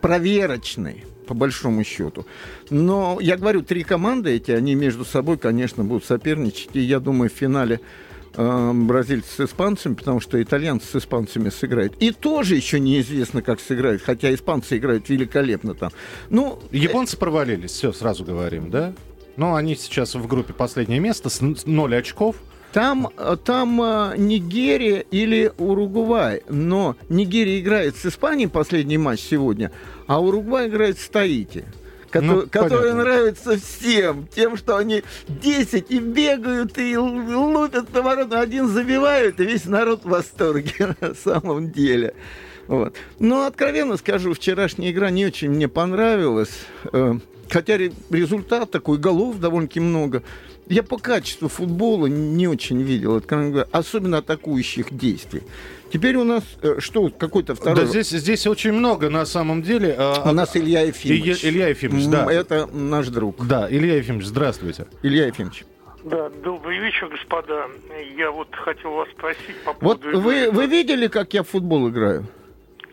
проверочный 0.01 1.05
по 1.27 1.35
большому 1.35 1.83
счету. 1.83 2.25
Но 2.71 3.19
я 3.21 3.38
говорю, 3.38 3.61
три 3.61 3.83
команды 3.83 4.31
эти, 4.31 4.49
они 4.49 4.73
между 4.73 5.05
собой, 5.05 5.38
конечно, 5.38 5.83
будут 5.83 6.03
соперничать. 6.03 6.69
И 6.73 6.79
я 6.79 6.99
думаю, 6.99 7.29
в 7.29 7.33
финале 7.33 7.81
э, 8.36 8.71
бразильцы 8.74 9.29
с 9.36 9.50
испанцами, 9.50 9.93
потому 9.93 10.19
что 10.19 10.41
итальянцы 10.41 10.88
с 10.88 10.95
испанцами 10.95 11.50
сыграют. 11.50 11.95
И 12.00 12.12
тоже 12.12 12.55
еще 12.55 12.79
неизвестно, 12.79 13.41
как 13.41 13.59
сыграют, 13.59 14.01
хотя 14.01 14.33
испанцы 14.33 14.77
играют 14.77 15.09
великолепно 15.09 15.75
там. 15.75 15.91
Ну, 16.29 16.59
Японцы 16.71 17.17
провалились, 17.17 17.71
все, 17.71 17.91
сразу 17.91 18.24
говорим, 18.24 18.69
да? 18.69 18.93
Но 19.38 19.55
они 19.55 19.75
сейчас 19.75 20.15
в 20.15 20.27
группе 20.27 20.53
последнее 20.53 21.00
место 21.00 21.29
с 21.29 21.41
0 21.41 21.95
очков. 21.95 22.36
Там, 22.74 23.09
там 23.45 23.81
э, 23.81 24.13
Нигерия 24.17 25.00
или 25.00 25.51
Уругвай. 25.57 26.43
Но 26.50 26.95
Нигерия 27.09 27.59
играет 27.59 27.95
с 27.95 28.05
Испанией 28.05 28.50
последний 28.50 28.98
матч 28.98 29.21
сегодня, 29.21 29.71
а 30.07 30.21
Уругвай 30.21 30.67
играет 30.67 31.00
с 31.00 31.07
Таити. 31.09 31.65
Ну, 32.13 32.47
который 32.49 32.93
нравится 32.93 33.57
всем, 33.57 34.27
тем, 34.33 34.57
что 34.57 34.77
они 34.77 35.03
10 35.27 35.85
и 35.89 35.99
бегают, 35.99 36.77
и 36.77 36.97
лупят 36.97 37.93
на 37.93 38.01
ворота, 38.01 38.39
один 38.39 38.67
забивают, 38.67 39.39
и 39.39 39.45
весь 39.45 39.65
народ 39.65 40.03
в 40.03 40.09
восторге 40.09 40.95
на 41.01 41.13
самом 41.13 41.71
деле. 41.71 42.13
Вот. 42.67 42.95
Но, 43.17 43.45
откровенно 43.45 43.97
скажу, 43.97 44.33
вчерашняя 44.33 44.91
игра 44.91 45.09
не 45.09 45.25
очень 45.25 45.49
мне 45.49 45.67
понравилась. 45.67 46.51
Э, 46.93 47.15
хотя 47.49 47.77
результат 47.77 48.69
такой, 48.69 48.99
голов 48.99 49.39
довольно-таки 49.39 49.79
много. 49.79 50.21
Я 50.67 50.83
по 50.83 50.97
качеству 50.97 51.47
футбола 51.47 52.05
не 52.05 52.47
очень 52.47 52.81
видел, 52.83 53.23
особенно 53.71 54.19
атакующих 54.19 54.95
действий. 54.95 55.41
Теперь 55.91 56.15
у 56.17 56.24
нас 56.24 56.43
э, 56.62 56.75
что, 56.79 57.10
какой-то 57.10 57.55
второй... 57.55 57.75
Да, 57.75 57.86
здесь, 57.86 58.10
здесь 58.10 58.46
очень 58.48 58.74
много, 58.74 59.10
на 59.10 59.25
самом 59.25 59.62
деле. 59.62 59.96
А, 59.98 60.29
у 60.29 60.34
нас 60.34 60.55
Илья 60.55 60.81
Ефимович. 60.81 61.43
Илья 61.43 61.67
Ефимович, 61.69 62.08
да. 62.08 62.31
Это 62.31 62.67
наш 62.67 63.08
друг. 63.08 63.46
Да, 63.46 63.67
Илья 63.69 63.96
Ефимович, 63.96 64.25
здравствуйте. 64.25 64.88
Илья 65.01 65.27
Ефимович. 65.27 65.65
Да, 66.03 66.29
добрый 66.43 66.79
вечер, 66.79 67.08
господа. 67.10 67.67
Я 68.15 68.31
вот 68.31 68.48
хотел 68.51 68.91
вас 68.91 69.10
спросить 69.10 69.58
по 69.65 69.74
поводу... 69.74 70.12
Вот 70.12 70.24
вы, 70.24 70.50
вы 70.51 70.67
видели, 70.67 71.08
как 71.08 71.34
я 71.34 71.43
в 71.43 71.50
футбол 71.50 71.89
играю? 71.89 72.25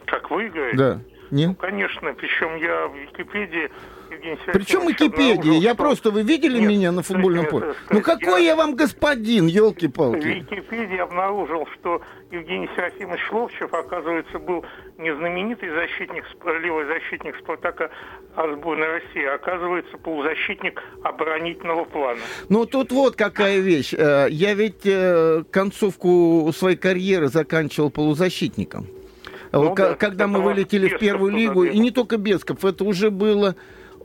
Как 0.06 0.30
вы 0.30 0.48
играете? 0.48 0.76
Да. 0.76 1.00
Нет? 1.30 1.48
Ну, 1.48 1.54
конечно. 1.54 2.14
Причем 2.14 2.56
я 2.56 2.88
в 2.88 2.96
Википедии 2.96 3.70
причем 4.52 4.86
Википедия? 4.86 5.58
Я 5.58 5.74
просто, 5.74 6.10
вы 6.10 6.22
видели 6.22 6.58
Нет, 6.58 6.68
меня 6.68 6.92
на 6.92 7.02
футбольном 7.02 7.46
поле? 7.46 7.74
Ну 7.90 8.00
какой 8.00 8.42
я... 8.42 8.50
я 8.50 8.56
вам 8.56 8.74
господин, 8.74 9.46
елки-палки? 9.46 10.18
В 10.18 10.26
Википедии 10.26 10.98
обнаружил, 10.98 11.66
что 11.74 12.02
Евгений 12.30 12.68
Серафимович 12.74 13.20
Ловчев, 13.30 13.72
оказывается, 13.72 14.38
был 14.38 14.64
не 14.98 15.14
знаменитый 15.14 15.70
защитник, 15.70 16.24
левый 16.44 16.86
защитник 16.86 17.36
Спартака 17.36 17.90
а 18.36 18.54
сборной 18.54 18.86
России, 18.88 19.24
а 19.24 19.34
оказывается 19.36 19.96
полузащитник 19.96 20.82
оборонительного 21.02 21.84
плана. 21.84 22.20
Ну 22.50 22.66
тут 22.66 22.92
вот 22.92 23.16
какая 23.16 23.60
вещь. 23.60 23.94
Э, 23.94 24.26
я 24.28 24.52
ведь 24.52 24.84
э, 24.84 25.42
концовку 25.50 26.50
своей 26.54 26.76
карьеры 26.76 27.28
заканчивал 27.28 27.90
полузащитником. 27.90 28.88
Ну, 29.52 29.74
К- 29.74 29.76
да, 29.76 29.94
когда 29.94 30.26
мы 30.26 30.42
вылетели 30.42 30.88
в 30.88 30.98
первую 30.98 31.32
лигу, 31.32 31.64
и 31.64 31.78
не 31.78 31.90
только 31.90 32.18
Бесков, 32.18 32.64
это 32.64 32.84
уже 32.84 33.10
было 33.10 33.56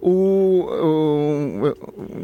у 0.01 0.67
э, 0.69 1.73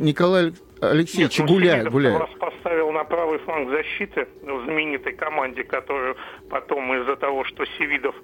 Николая 0.01 0.53
Алексеевича 0.81 1.43
Нет, 1.43 1.51
Гуляя. 1.51 1.89
Гуляя. 1.89 2.19
вас 2.19 2.29
поставил 2.39 2.91
на 2.91 3.03
правый 3.03 3.39
фланг 3.39 3.69
защиты 3.69 4.27
в 4.41 4.63
знаменитой 4.63 5.13
команде, 5.13 5.63
которую 5.63 6.15
потом 6.49 6.93
из-за 7.01 7.15
того, 7.15 7.43
что 7.43 7.65
Севидов 7.77 8.15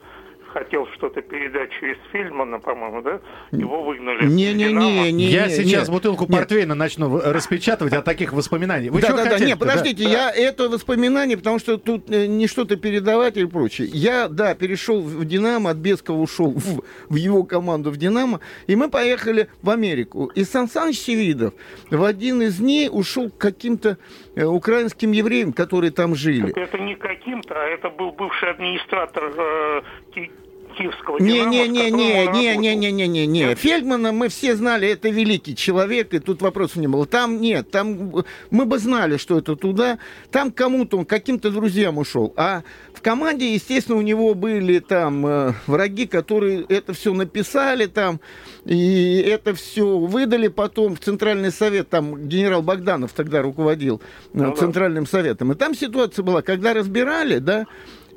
хотел 0.54 0.88
что-то 0.94 1.22
передать 1.22 1.72
через 1.80 1.98
Фильмана, 2.12 2.60
по-моему, 2.60 3.02
да? 3.02 3.20
Его 3.52 3.84
выгнали. 3.84 4.26
Не-не-не. 4.26 5.12
не. 5.12 5.26
Я 5.26 5.50
сейчас 5.50 5.88
не, 5.88 5.94
бутылку 5.94 6.26
нет. 6.26 6.32
портвейна 6.32 6.76
начну 6.76 7.20
распечатывать 7.20 7.94
от 7.94 8.06
таких 8.06 8.34
воспоминаний. 8.34 8.90
Вы 8.90 9.02
да, 9.02 9.08
что 9.08 9.18
да, 9.18 9.24
хотите? 9.24 9.40
да. 9.40 9.46
Нет, 9.48 9.60
подождите, 9.60 10.04
да. 10.04 10.10
я 10.10 10.32
это 10.32 10.70
воспоминание, 10.70 11.38
потому 11.38 11.60
что 11.60 11.78
тут 11.78 12.10
э, 12.10 12.28
не 12.28 12.48
что-то 12.48 12.76
передавать 12.76 13.38
и 13.38 13.46
прочее. 13.46 13.88
Я, 13.92 14.28
да, 14.28 14.54
перешел 14.56 15.02
в 15.02 15.26
Динамо, 15.26 15.72
от 15.72 15.78
Бескова 15.78 16.18
ушел 16.18 16.52
в, 16.52 16.84
в 17.10 17.16
его 17.16 17.44
команду 17.44 17.92
в 17.92 17.98
Динамо, 17.98 18.40
и 18.68 18.76
мы 18.76 18.90
поехали 18.90 19.50
в 19.62 19.70
Америку. 19.70 20.32
И 20.36 20.44
Сан 20.44 20.70
Саныч 20.70 21.00
Севидов 21.00 21.54
в 21.90 22.04
один 22.04 22.42
из 22.42 22.58
дней 22.58 22.90
ушел 22.92 23.30
к 23.30 23.38
каким-то 23.38 23.98
э, 24.36 24.46
украинским 24.46 25.12
евреям, 25.12 25.52
которые 25.52 25.92
там 25.92 26.16
жили. 26.16 26.52
Так 26.52 26.58
это 26.58 26.78
не 26.78 26.96
каким-то, 26.96 27.56
а 27.56 27.66
это 27.66 27.90
был 27.90 28.12
бывший 28.12 28.52
администратор 28.52 29.24
э, 29.36 29.82
киевского 30.74 31.18
не, 31.20 31.46
не, 31.46 31.68
не, 31.68 31.92
не, 31.92 32.28
не, 32.28 32.58
не, 32.58 32.76
не, 32.76 32.92
не, 32.92 33.08
не, 33.08 33.28
не. 33.28 33.56
Фельдмана 33.56 34.12
мы 34.12 34.30
все 34.30 34.56
знали, 34.56 34.88
это 34.90 35.10
великий 35.10 35.56
человек, 35.56 36.14
и 36.14 36.20
тут 36.20 36.42
вопросов 36.42 36.78
не 36.78 36.88
было. 36.88 37.06
Там 37.06 37.40
нет, 37.42 37.72
там 37.72 38.14
мы 38.50 38.66
бы 38.66 38.80
знали, 38.80 39.18
что 39.18 39.38
это 39.38 39.56
туда. 39.56 40.00
Там 40.32 40.52
кому-то 40.52 40.98
он 40.98 41.06
каким-то 41.06 41.50
друзьям 41.52 41.98
ушел. 41.98 42.34
А 42.36 42.64
в 42.94 43.02
команде, 43.02 43.54
естественно, 43.54 43.98
у 43.98 44.02
него 44.02 44.34
были 44.34 44.80
там 44.80 45.26
э, 45.26 45.54
враги, 45.68 46.08
которые 46.08 46.66
это 46.70 46.94
все 46.94 47.14
написали 47.14 47.86
там, 47.86 48.20
и 48.66 49.24
это 49.26 49.54
все 49.54 49.98
выдали 49.98 50.48
потом 50.48 50.96
в 50.96 51.00
Центральный 51.00 51.52
совет. 51.52 51.90
Там 51.90 52.28
генерал 52.28 52.62
Богданов 52.62 53.14
тогда 53.14 53.42
руководил 53.42 54.02
э, 54.34 54.38
ну, 54.38 54.56
Центральным 54.56 55.04
да. 55.04 55.10
советом. 55.10 55.52
И 55.52 55.56
там 55.56 55.76
ситуация 55.76 56.24
была, 56.24 56.42
когда 56.42 56.74
разбирали, 56.74 57.40
да, 57.40 57.66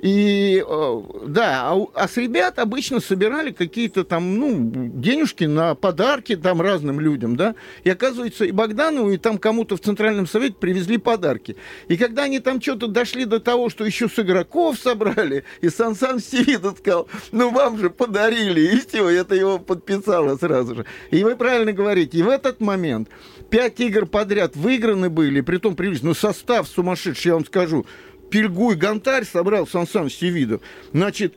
и 0.02 0.62
э, 0.66 1.02
да, 1.26 1.72
а, 1.72 1.86
а 1.94 2.08
с 2.08 2.16
ребят 2.16 2.58
обычно 2.58 3.00
собирали 3.00 3.50
какие-то 3.50 4.04
там, 4.04 4.38
ну, 4.38 4.90
денежки 4.92 5.44
на 5.44 5.74
подарки 5.74 6.36
там 6.36 6.60
разным 6.60 7.00
людям, 7.00 7.36
да. 7.36 7.54
И 7.84 7.90
оказывается, 7.90 8.44
и 8.44 8.50
Богданову, 8.50 9.10
и 9.10 9.16
там 9.16 9.38
кому-то 9.38 9.76
в 9.76 9.80
Центральном 9.80 10.26
Совете 10.26 10.56
привезли 10.60 10.98
подарки. 10.98 11.56
И 11.88 11.96
когда 11.96 12.24
они 12.24 12.40
там 12.40 12.60
что-то 12.60 12.88
дошли 12.88 13.24
до 13.24 13.40
того, 13.40 13.70
что 13.70 13.84
еще 13.84 14.08
с 14.08 14.18
игроков 14.18 14.78
собрали, 14.78 15.44
и 15.62 15.70
Сан 15.70 15.94
Сан 15.94 16.20
Стивидо 16.20 16.72
сказал, 16.72 17.08
ну, 17.32 17.50
вам 17.50 17.78
же 17.78 17.88
подарили, 17.88 18.60
и 18.60 18.80
все, 18.80 19.08
это 19.08 19.34
его 19.34 19.58
подписало 19.58 20.36
сразу 20.36 20.76
же. 20.76 20.86
И 21.10 21.24
вы 21.24 21.36
правильно 21.36 21.72
говорите, 21.72 22.18
и 22.18 22.22
в 22.22 22.28
этот 22.28 22.60
момент 22.60 23.08
пять 23.48 23.80
игр 23.80 24.06
подряд 24.06 24.56
выиграны 24.56 25.08
были, 25.08 25.40
при 25.40 25.56
том 25.56 25.74
привезли, 25.74 26.08
ну, 26.08 26.14
состав 26.14 26.68
сумасшедший, 26.68 27.30
я 27.30 27.34
вам 27.34 27.46
скажу, 27.46 27.86
Пельгу 28.30 28.73
и 28.73 28.75
Гонтарь 28.75 29.25
собрал 29.25 29.66
Сан 29.66 29.87
Саныч 29.87 30.16
Севидов. 30.16 30.61
Значит, 30.92 31.35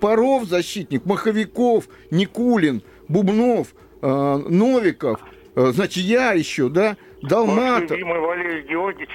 Паров 0.00 0.48
защитник, 0.48 1.04
Маховиков, 1.04 1.88
Никулин, 2.10 2.82
Бубнов, 3.08 3.74
э, 4.00 4.36
Новиков, 4.48 5.20
э, 5.54 5.70
значит, 5.72 6.04
я 6.04 6.32
еще, 6.32 6.68
да, 6.68 6.96
Далматов. 7.22 7.98
Валерий 8.00 8.62
Георгиевич. 8.68 9.10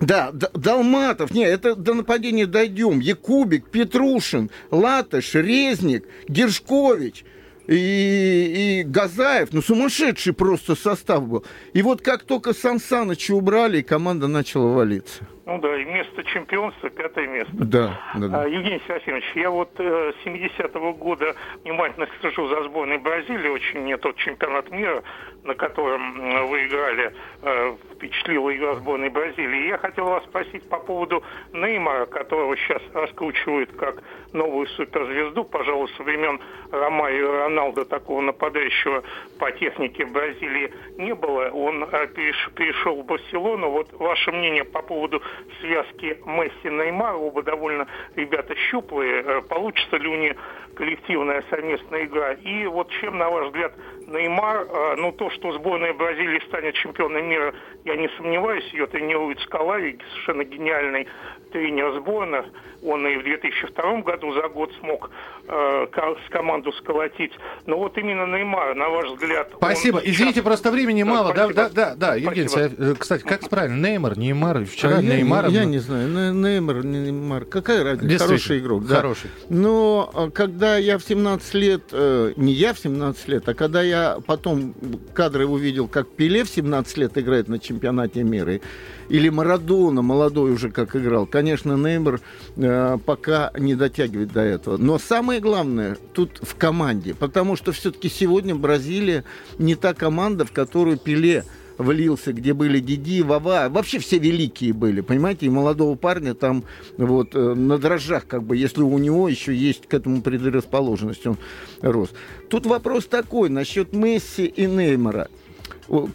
Да, 0.00 0.32
Далматов, 0.32 1.30
не, 1.30 1.44
это 1.44 1.76
до 1.76 1.94
нападения 1.94 2.46
дойдем. 2.46 2.98
Якубик, 2.98 3.70
Петрушин, 3.70 4.50
Латыш, 4.70 5.34
Резник, 5.34 6.04
Гершкович 6.28 7.24
и, 7.68 8.80
и 8.80 8.82
Газаев, 8.82 9.50
ну 9.52 9.62
сумасшедший 9.62 10.32
просто 10.32 10.74
состав 10.74 11.26
был. 11.26 11.44
И 11.72 11.82
вот 11.82 12.02
как 12.02 12.24
только 12.24 12.52
Сан 12.52 12.80
Саныча 12.80 13.32
убрали, 13.32 13.82
команда 13.82 14.26
начала 14.26 14.74
валиться. 14.74 15.26
Ну 15.44 15.58
да, 15.58 15.76
и 15.76 15.84
место 15.84 16.22
чемпионства, 16.24 16.88
пятое 16.88 17.26
место. 17.26 17.52
Да, 17.52 18.00
да, 18.14 18.28
да. 18.28 18.42
А, 18.42 18.46
Евгений 18.46 18.80
Серафимович, 18.86 19.24
я 19.34 19.50
вот 19.50 19.70
э, 19.78 20.12
с 20.12 20.26
70-го 20.26 20.94
года 20.94 21.34
внимательно 21.64 22.06
слежу 22.20 22.46
за 22.48 22.62
сборной 22.64 22.98
Бразилии, 22.98 23.48
очень 23.48 23.80
мне 23.80 23.96
тот 23.96 24.16
чемпионат 24.16 24.70
мира, 24.70 25.02
на 25.44 25.54
котором 25.54 26.48
вы 26.48 26.66
играли, 26.66 27.12
э, 27.42 27.76
впечатлила 27.94 28.54
игра 28.54 28.74
сборной 28.76 29.08
Бразилии. 29.08 29.68
Я 29.68 29.78
хотел 29.78 30.06
вас 30.06 30.24
спросить 30.24 30.68
по 30.68 30.78
поводу 30.78 31.22
Неймара, 31.52 32.06
которого 32.06 32.56
сейчас 32.56 32.82
раскручивают 32.94 33.72
как 33.72 34.02
новую 34.32 34.66
суперзвезду, 34.68 35.44
пожалуй, 35.44 35.88
со 35.96 36.02
времен 36.02 36.40
Рома 36.70 37.10
и 37.10 37.20
Роналда 37.20 37.84
такого 37.84 38.20
нападающего 38.20 39.02
по 39.38 39.50
технике 39.52 40.06
Бразилии 40.06 40.72
не 40.98 41.14
было. 41.14 41.50
Он 41.50 41.84
э, 41.84 42.06
перешел 42.08 43.02
в 43.02 43.06
Барселону. 43.06 43.70
Вот 43.70 43.92
ваше 43.92 44.30
мнение 44.32 44.64
по 44.64 44.82
поводу 44.82 45.22
связки 45.60 46.18
Месси-Неймар, 46.24 47.16
оба 47.16 47.42
довольно 47.42 47.86
ребята 48.14 48.54
щуплые, 48.70 49.22
э, 49.22 49.42
получится 49.42 49.96
ли 49.96 50.08
у 50.08 50.16
них 50.16 50.36
коллективная 50.82 51.44
совместная 51.48 52.06
игра. 52.06 52.32
И 52.32 52.66
вот 52.66 52.90
чем, 53.00 53.16
на 53.16 53.30
ваш 53.30 53.46
взгляд, 53.46 53.72
Неймар, 54.08 54.66
э, 54.68 54.96
ну 54.96 55.12
то, 55.12 55.30
что 55.30 55.52
сборная 55.52 55.94
Бразилии 55.94 56.40
станет 56.48 56.74
чемпионом 56.74 57.24
мира, 57.24 57.54
я 57.84 57.94
не 57.94 58.08
сомневаюсь, 58.16 58.64
ее 58.72 58.88
тренирует 58.88 59.38
Скалари, 59.42 59.96
совершенно 60.10 60.42
гениальный 60.42 61.06
тренер 61.52 62.00
сборных. 62.00 62.46
Он 62.84 63.06
и 63.06 63.16
в 63.16 63.22
2002 63.22 64.00
году 64.00 64.32
за 64.34 64.48
год 64.48 64.72
смог 64.80 65.08
э, 65.46 65.86
с 65.94 66.30
команду 66.30 66.72
сколотить. 66.72 67.32
Но 67.66 67.78
вот 67.78 67.96
именно 67.96 68.26
Неймар, 68.26 68.74
на 68.74 68.88
ваш 68.88 69.10
взгляд... 69.10 69.52
Спасибо. 69.56 70.00
Извините, 70.02 70.40
сейчас... 70.40 70.44
просто 70.44 70.72
времени 70.72 71.04
да, 71.04 71.10
мало. 71.10 71.30
Спасибо. 71.32 71.54
Да, 71.54 71.68
да, 71.68 71.94
да, 71.94 71.94
да. 71.94 72.14
Евгений, 72.16 72.48
спасибо. 72.48 72.96
кстати, 72.96 73.22
как 73.22 73.48
правильно? 73.48 73.86
Неймар, 73.86 74.18
Неймар. 74.18 74.64
Вчера 74.64 74.96
а 74.96 75.02
Неймар... 75.02 75.46
Я, 75.46 75.60
я 75.60 75.64
не 75.64 75.78
знаю. 75.78 76.08
Неймар, 76.34 76.84
Неймар. 76.84 77.44
Какая 77.44 77.84
разница? 77.84 78.24
Хороший 78.24 78.58
игрок. 78.58 78.84
Да. 78.86 78.96
Хороший. 78.96 79.30
Но 79.48 80.10
а, 80.12 80.30
я 80.76 80.98
в 80.98 81.04
17 81.04 81.54
лет... 81.54 81.82
Э, 81.92 82.32
не 82.36 82.52
я 82.52 82.74
в 82.74 82.78
17 82.78 83.28
лет, 83.28 83.48
а 83.48 83.54
когда 83.54 83.82
я 83.82 84.18
потом 84.26 84.74
кадры 85.14 85.46
увидел, 85.46 85.88
как 85.88 86.08
Пеле 86.08 86.44
в 86.44 86.48
17 86.48 86.96
лет 86.98 87.18
играет 87.18 87.48
на 87.48 87.58
чемпионате 87.58 88.22
мира, 88.22 88.60
или 89.08 89.28
Марадона, 89.28 90.02
молодой 90.02 90.52
уже 90.52 90.70
как 90.70 90.96
играл. 90.96 91.26
Конечно, 91.26 91.76
Неймар 91.76 92.20
э, 92.56 92.98
пока 93.04 93.52
не 93.58 93.74
дотягивает 93.74 94.32
до 94.32 94.40
этого. 94.40 94.76
Но 94.76 94.98
самое 94.98 95.40
главное 95.40 95.96
тут 96.12 96.38
в 96.42 96.54
команде, 96.54 97.14
потому 97.14 97.56
что 97.56 97.72
все-таки 97.72 98.08
сегодня 98.08 98.54
Бразилия 98.54 99.24
не 99.58 99.74
та 99.74 99.94
команда, 99.94 100.44
в 100.44 100.52
которую 100.52 100.96
Пеле 100.96 101.44
влился, 101.82 102.32
где 102.32 102.54
были 102.54 102.80
Диди, 102.80 103.22
Вава, 103.22 103.68
вообще 103.68 103.98
все 103.98 104.18
великие 104.18 104.72
были, 104.72 105.00
понимаете, 105.00 105.46
и 105.46 105.50
молодого 105.50 105.94
парня 105.96 106.34
там 106.34 106.64
вот 106.96 107.34
э, 107.34 107.54
на 107.54 107.78
дрожжах, 107.78 108.26
как 108.26 108.42
бы, 108.44 108.56
если 108.56 108.82
у 108.82 108.96
него 108.98 109.28
еще 109.28 109.54
есть 109.54 109.86
к 109.86 109.94
этому 109.94 110.22
предрасположенность, 110.22 111.26
он 111.26 111.36
рос. 111.80 112.10
Тут 112.48 112.66
вопрос 112.66 113.06
такой 113.06 113.48
насчет 113.48 113.92
Месси 113.92 114.46
и 114.46 114.66
Неймара– 114.66 115.28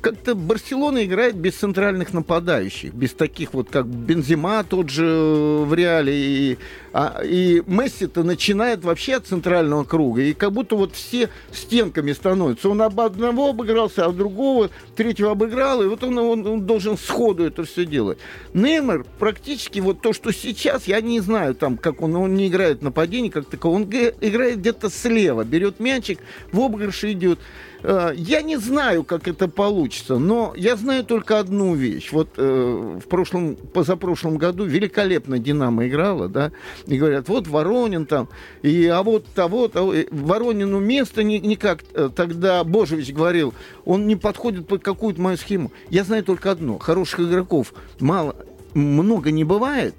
как-то 0.02 0.34
Барселона 0.34 1.06
играет 1.06 1.36
без 1.36 1.56
центральных 1.56 2.14
нападающих, 2.14 2.94
без 2.94 3.14
таких 3.14 3.54
вот, 3.54 3.70
как 3.70 3.86
Бензима 3.86 4.64
тот 4.64 4.90
же 4.90 5.06
в 5.06 5.74
Реале. 5.74 6.14
И, 6.16 6.58
а, 6.94 7.22
и 7.24 7.62
Месси-то 7.68 8.24
начинает 8.24 8.84
вообще 8.84 9.16
от 9.16 9.28
центрального 9.28 9.84
круга. 9.84 10.22
И 10.22 10.34
как 10.34 10.54
будто 10.54 10.76
вот 10.76 10.96
все 10.96 11.30
стенками 11.52 12.14
становятся. 12.14 12.70
Он 12.70 12.82
об 12.82 13.00
одного 13.00 13.50
обыгрался, 13.50 14.06
а 14.06 14.12
другого, 14.12 14.70
третьего 14.96 15.32
обыграл. 15.32 15.84
И 15.84 15.88
вот 15.88 16.04
он, 16.04 16.18
он, 16.18 16.48
он 16.48 16.66
должен 16.66 16.98
сходу 16.98 17.44
это 17.44 17.64
все 17.66 17.86
делать. 17.86 18.18
Неймар 18.54 19.06
практически 19.20 19.80
вот 19.80 20.02
то, 20.02 20.14
что 20.14 20.32
сейчас, 20.32 20.88
я 20.88 21.02
не 21.02 21.20
знаю, 21.20 21.54
там, 21.54 21.78
как 21.78 22.02
он, 22.02 22.16
он 22.16 22.36
не 22.36 22.48
играет 22.48 22.82
нападение 22.82 23.32
как 23.32 23.46
таково. 23.46 23.76
Он 23.76 23.84
играет 23.84 24.60
где-то 24.60 24.90
слева, 24.90 25.44
берет 25.44 25.80
мячик, 25.80 26.20
в 26.52 26.60
обыгрыш 26.60 27.04
идет. 27.04 27.40
Э, 27.84 28.12
я 28.16 28.42
не 28.42 28.58
знаю, 28.58 29.04
как 29.04 29.28
это 29.28 29.48
получится, 29.48 30.18
но 30.18 30.54
я 30.56 30.76
знаю 30.76 31.04
только 31.04 31.40
одну 31.40 31.76
вещь. 31.76 32.12
Вот 32.12 32.30
э, 32.38 33.00
в 33.04 33.08
прошлом, 33.08 33.56
позапрошлом 33.56 34.38
году 34.38 34.66
великолепно 34.66 35.40
Динамо 35.40 35.88
играла, 35.88 36.28
да, 36.28 36.52
и 36.86 36.98
говорят, 36.98 37.30
вот 37.30 37.48
Воронин 37.48 38.06
там, 38.06 38.30
и 38.62 38.86
а 38.88 39.04
вот 39.04 39.26
того, 39.28 39.68
того. 39.68 39.94
Воронину 40.12 40.80
место 40.80 41.24
не, 41.24 41.40
никак. 41.40 41.84
Э, 41.94 42.10
тогда 42.16 42.64
Божевич 42.64 43.14
говорил, 43.14 43.54
он 43.86 44.08
не 44.08 44.16
подходит 44.16 44.68
под 44.68 44.84
какую-то 44.84 45.22
мою 45.22 45.38
схему. 45.38 45.72
Я 45.90 46.04
знаю 46.04 46.24
только 46.24 46.52
одно, 46.52 46.78
хороших 46.78 47.22
игроков 47.22 47.74
мало, 48.00 48.36
много 48.74 49.32
не 49.32 49.44
бывает, 49.44 49.96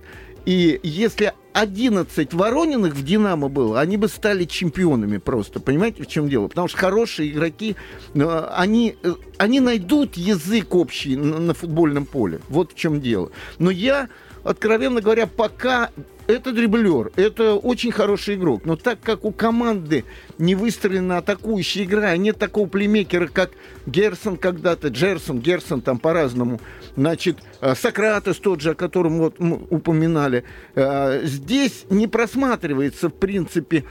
и 0.49 0.81
если 0.83 1.35
11 1.53 2.33
Ворониных 2.33 2.95
в 2.95 3.05
«Динамо» 3.05 3.51
было, 3.51 3.81
они 3.81 3.99
бы 3.99 4.09
стали 4.09 4.47
чемпионами 4.47 5.19
просто. 5.19 5.61
Понимаете, 5.61 6.05
в 6.05 6.07
чем 6.07 6.31
дело? 6.31 6.49
Потому 6.49 6.69
что 6.69 6.79
хорошие 6.79 7.31
игроки, 7.31 7.77
э, 8.15 8.49
они, 8.55 8.97
э, 9.03 9.13
они 9.37 9.61
найдут 9.61 10.17
язык 10.17 10.75
общий 10.75 11.17
на, 11.17 11.39
на 11.39 11.53
футбольном 11.53 12.07
поле. 12.07 12.41
Вот 12.49 12.73
в 12.73 12.77
чем 12.77 13.03
дело. 13.03 13.31
Но 13.59 13.71
я, 13.71 14.09
откровенно 14.43 15.03
говоря, 15.03 15.27
пока 15.27 15.91
это 16.29 16.53
дриблер, 16.53 17.11
это 17.17 17.55
очень 17.55 17.91
хороший 17.91 18.35
игрок. 18.35 18.63
Но 18.65 18.77
так 18.77 19.01
как 19.01 19.25
у 19.25 19.33
команды 19.33 20.05
не 20.39 20.55
выстроена 20.55 21.19
атакующая 21.19 21.85
игра, 21.85 22.17
нет 22.17 22.39
такого 22.39 22.69
плеймейкера, 22.69 23.29
как 23.29 23.53
Герсон 23.87 24.37
когда-то, 24.37 24.89
Джерсон, 24.89 25.41
Герсон 25.41 25.81
там 25.81 25.99
по-разному, 25.99 26.61
значит, 26.97 27.39
э, 27.61 27.75
Сократос 27.75 28.37
тот 28.39 28.61
же, 28.61 28.71
о 28.71 28.75
котором 28.75 29.19
вот 29.19 29.41
мы 29.41 29.59
упоминали, 29.71 30.45
э, 30.75 31.23
здесь 31.25 31.87
не 31.89 32.07
просматривается, 32.07 33.09
в 33.09 33.15
принципе, 33.15 33.85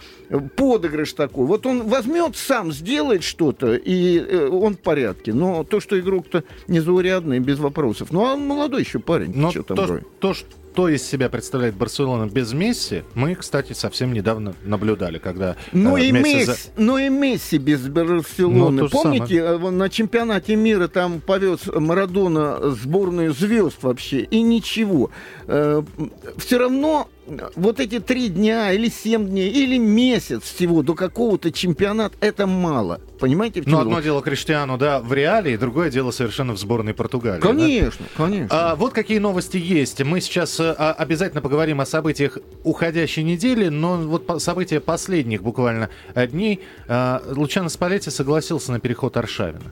подыгрыш 0.56 1.14
такой. 1.14 1.48
Вот 1.48 1.66
он 1.66 1.88
возьмет, 1.88 2.36
сам 2.36 2.72
сделает 2.72 3.24
что-то, 3.24 3.74
и 3.74 4.20
э, 4.20 4.48
он 4.48 4.76
в 4.76 4.80
порядке. 4.80 5.34
Но 5.34 5.64
то, 5.64 5.80
что 5.80 6.00
игрок-то 6.00 6.44
незаурядный, 6.68 7.40
без 7.40 7.58
вопросов. 7.58 8.10
Ну, 8.12 8.26
а 8.26 8.36
он 8.36 8.46
молодой 8.46 8.82
еще 8.82 9.00
парень. 9.00 9.32
Но 9.34 9.50
что 9.50 9.64
там 9.64 9.78
то, 9.78 10.00
то, 10.20 10.34
что 10.78 10.90
из 10.90 11.02
себя 11.02 11.28
представляет 11.28 11.74
Барселона 11.74 12.30
без 12.30 12.54
Месси, 12.54 13.02
мы, 13.16 13.34
кстати, 13.34 13.74
совсем 13.74 14.14
недавно 14.14 14.54
наблюдали, 14.64 15.18
когда... 15.18 15.56
Ну, 15.72 15.98
э, 15.98 16.04
и, 16.04 16.12
Месси, 16.12 16.44
за... 16.44 16.56
ну 16.78 17.00
и 17.00 17.10
Месси 17.10 17.58
без 17.58 17.88
Барселоны. 17.88 18.84
Ну, 18.84 18.88
Помните, 18.88 19.44
самое. 19.44 19.72
на 19.72 19.90
чемпионате 19.90 20.56
мира 20.56 20.88
там 20.88 21.20
повез 21.20 21.62
Марадона 21.66 22.70
сборную 22.70 23.34
звезд 23.34 23.82
вообще, 23.82 24.20
и 24.20 24.44
ничего. 24.44 25.10
Э, 25.48 25.82
все 26.38 26.60
равно 26.60 27.10
вот 27.56 27.80
эти 27.80 28.00
три 28.00 28.30
дня 28.30 28.72
или 28.72 28.90
семь 28.90 29.28
дней 29.28 29.50
или 29.50 29.78
месяц 29.78 30.44
всего 30.44 30.84
до 30.84 30.94
какого-то 30.94 31.52
чемпионата 31.52 32.16
это 32.22 32.48
мало. 32.48 33.02
Понимаете? 33.20 33.64
Ну, 33.66 33.80
одно 33.80 34.00
дело 34.00 34.22
Криштиану, 34.22 34.78
да, 34.78 35.00
в 35.00 35.12
реале, 35.14 35.54
и 35.54 35.58
другое 35.58 35.90
дело 35.90 36.12
совершенно 36.12 36.54
в 36.54 36.60
сборной 36.60 36.94
Португалии. 36.94 37.42
Конечно, 37.42 38.06
да? 38.06 38.24
конечно. 38.24 38.72
А, 38.72 38.76
вот 38.76 38.94
какие 38.94 39.20
новости 39.20 39.58
есть. 39.58 40.02
Мы 40.04 40.22
сейчас 40.22 40.60
а, 40.60 40.94
обязательно 40.98 41.42
поговорим 41.42 41.82
о 41.82 41.86
событиях 41.86 42.38
уходящей 42.64 43.24
недели, 43.24 43.70
но 43.70 43.98
вот 43.98 44.26
по, 44.26 44.40
события 44.40 44.80
последних 44.80 45.42
буквально 45.42 45.90
дней. 46.16 46.62
А, 46.88 47.24
Лучано 47.28 47.70
Спалетти 47.70 48.10
согласился 48.10 48.72
на 48.72 48.80
переход 48.80 49.18
Аршавина. 49.18 49.72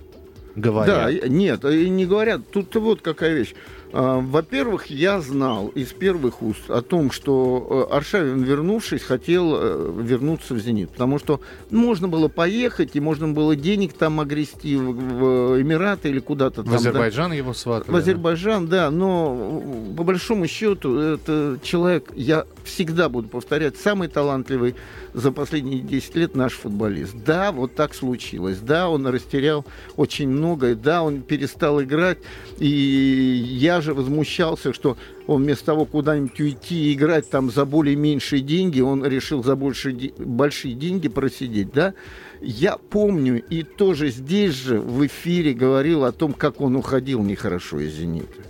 Говорят. 0.56 1.12
Да, 1.12 1.28
нет, 1.28 1.66
и 1.66 1.90
не 1.90 2.06
говорят. 2.06 2.42
Тут 2.50 2.74
вот 2.76 3.02
какая 3.02 3.34
вещь. 3.34 3.54
А, 3.98 4.20
во-первых, 4.20 4.88
я 4.88 5.22
знал 5.22 5.70
из 5.70 5.94
первых 5.94 6.42
уст 6.42 6.70
о 6.70 6.82
том, 6.82 7.12
что 7.12 7.88
э, 7.90 7.96
Аршавин, 7.96 8.44
вернувшись, 8.44 9.02
хотел 9.02 9.56
э, 9.56 9.94
вернуться 10.02 10.54
в 10.54 10.60
«Зенит», 10.60 10.90
потому 10.90 11.18
что 11.18 11.40
можно 11.70 12.10
было 12.10 12.28
поехать, 12.28 12.98
и 12.98 13.00
можно 13.00 13.30
было 13.30 13.56
денег 13.56 13.94
там 13.94 14.20
огрести 14.20 14.76
в 14.76 15.62
Эмираты 15.62 16.10
или 16.10 16.20
куда-то 16.20 16.64
там. 16.64 16.74
В 16.74 16.76
Азербайджан 16.76 17.30
да. 17.30 17.36
его 17.38 17.54
сватали. 17.54 17.90
В 17.90 17.96
Азербайджан, 17.96 18.68
да, 18.68 18.92
но 18.92 19.64
по 19.96 20.04
большому 20.04 20.46
счету 20.48 20.98
это 20.98 21.58
человек, 21.64 22.12
я 22.16 22.46
всегда 22.66 23.08
буду 23.08 23.30
повторять, 23.30 23.78
самый 23.78 24.10
талантливый 24.10 24.76
за 25.14 25.32
последние 25.32 25.80
10 25.80 26.16
лет 26.18 26.36
наш 26.36 26.54
футболист. 26.54 27.16
Да, 27.26 27.54
вот 27.54 27.76
так 27.76 27.96
случилось. 27.96 28.58
Да, 28.60 28.90
он 28.90 29.08
растерял 29.08 29.66
очень 29.96 30.28
многое. 30.28 30.76
Да, 30.76 31.04
он 31.04 31.22
перестал 31.22 31.82
играть. 31.82 32.18
И 32.60 32.68
я 32.68 33.80
же 33.86 33.94
возмущался, 33.94 34.74
что 34.74 34.98
он 35.28 35.44
вместо 35.44 35.68
того 35.68 35.86
куда-нибудь 35.86 36.40
уйти 36.42 36.90
и 36.90 36.94
играть 36.94 37.30
там 37.30 37.50
за 37.52 37.66
более 37.66 37.96
меньшие 37.96 38.42
деньги, 38.42 38.82
он 38.82 39.06
решил 39.06 39.44
за 39.44 39.56
больше, 39.56 39.92
большие 40.18 40.74
деньги 40.74 41.08
просидеть, 41.08 41.72
да? 41.72 41.94
Я 42.42 42.78
помню 42.78 43.42
и 43.50 43.64
тоже 43.64 44.10
здесь 44.10 44.54
же 44.54 44.80
в 44.80 45.06
эфире 45.06 45.54
говорил 45.54 46.04
о 46.04 46.12
том, 46.12 46.34
как 46.34 46.60
он 46.60 46.76
уходил 46.76 47.24
нехорошо 47.24 47.80
из 47.80 47.94
«Зенита». 47.94 48.42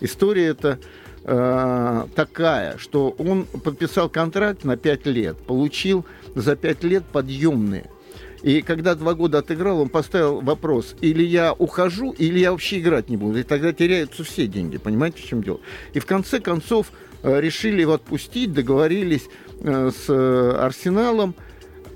История 0.00 0.48
эта 0.48 0.78
э, 1.24 2.04
такая, 2.14 2.76
что 2.78 3.10
он 3.18 3.44
подписал 3.44 4.08
контракт 4.08 4.64
на 4.64 4.76
5 4.76 5.06
лет, 5.06 5.38
получил 5.38 6.04
за 6.34 6.56
5 6.56 6.84
лет 6.84 7.04
подъемные. 7.04 7.86
И 8.42 8.62
когда 8.62 8.94
два 8.94 9.14
года 9.14 9.38
отыграл, 9.38 9.80
он 9.80 9.88
поставил 9.88 10.40
вопрос, 10.40 10.96
или 11.00 11.22
я 11.22 11.52
ухожу, 11.52 12.12
или 12.12 12.40
я 12.40 12.52
вообще 12.52 12.80
играть 12.80 13.08
не 13.08 13.16
буду. 13.16 13.38
И 13.38 13.42
тогда 13.42 13.72
теряются 13.72 14.24
все 14.24 14.46
деньги, 14.46 14.78
понимаете, 14.78 15.22
в 15.22 15.26
чем 15.26 15.42
дело? 15.42 15.60
И 15.92 16.00
в 16.00 16.06
конце 16.06 16.40
концов 16.40 16.92
э, 17.22 17.40
решили 17.40 17.82
его 17.82 17.94
отпустить, 17.94 18.52
договорились 18.52 19.28
э, 19.60 19.90
с 19.90 20.04
э, 20.08 20.56
Арсеналом, 20.58 21.34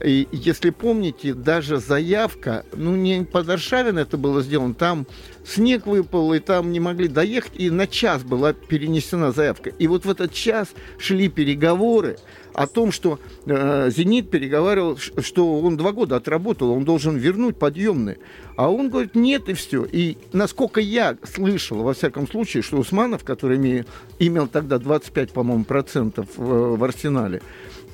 и 0.04 0.28
если 0.30 0.70
помните, 0.70 1.32
даже 1.32 1.78
заявка, 1.78 2.66
ну 2.74 2.94
не 2.94 3.24
под 3.24 3.48
Аршавин 3.48 3.96
это 3.96 4.18
было 4.18 4.42
сделано, 4.42 4.74
там 4.74 5.06
снег 5.44 5.86
выпал, 5.86 6.34
и 6.34 6.38
там 6.38 6.70
не 6.70 6.80
могли 6.80 7.08
доехать, 7.08 7.52
и 7.56 7.70
на 7.70 7.86
час 7.86 8.22
была 8.22 8.52
перенесена 8.52 9.32
заявка. 9.32 9.70
И 9.70 9.86
вот 9.86 10.04
в 10.04 10.10
этот 10.10 10.32
час 10.32 10.68
шли 10.98 11.28
переговоры 11.28 12.18
о 12.56 12.66
том, 12.66 12.90
что 12.90 13.18
э, 13.44 13.90
«Зенит» 13.90 14.30
переговаривал, 14.30 14.96
что 14.96 15.60
он 15.60 15.76
два 15.76 15.92
года 15.92 16.16
отработал, 16.16 16.70
он 16.72 16.84
должен 16.84 17.16
вернуть 17.16 17.58
подъемные. 17.58 18.16
А 18.56 18.70
он 18.70 18.88
говорит, 18.88 19.14
нет, 19.14 19.50
и 19.50 19.52
все. 19.52 19.84
И 19.84 20.16
насколько 20.32 20.80
я 20.80 21.18
слышал, 21.22 21.82
во 21.82 21.92
всяком 21.92 22.26
случае, 22.26 22.62
что 22.62 22.78
Усманов, 22.78 23.24
который 23.24 23.58
имел, 23.58 23.84
имел 24.18 24.46
тогда 24.46 24.78
25, 24.78 25.32
по-моему, 25.32 25.64
процентов 25.64 26.28
в, 26.36 26.76
в 26.76 26.82
арсенале, 26.82 27.42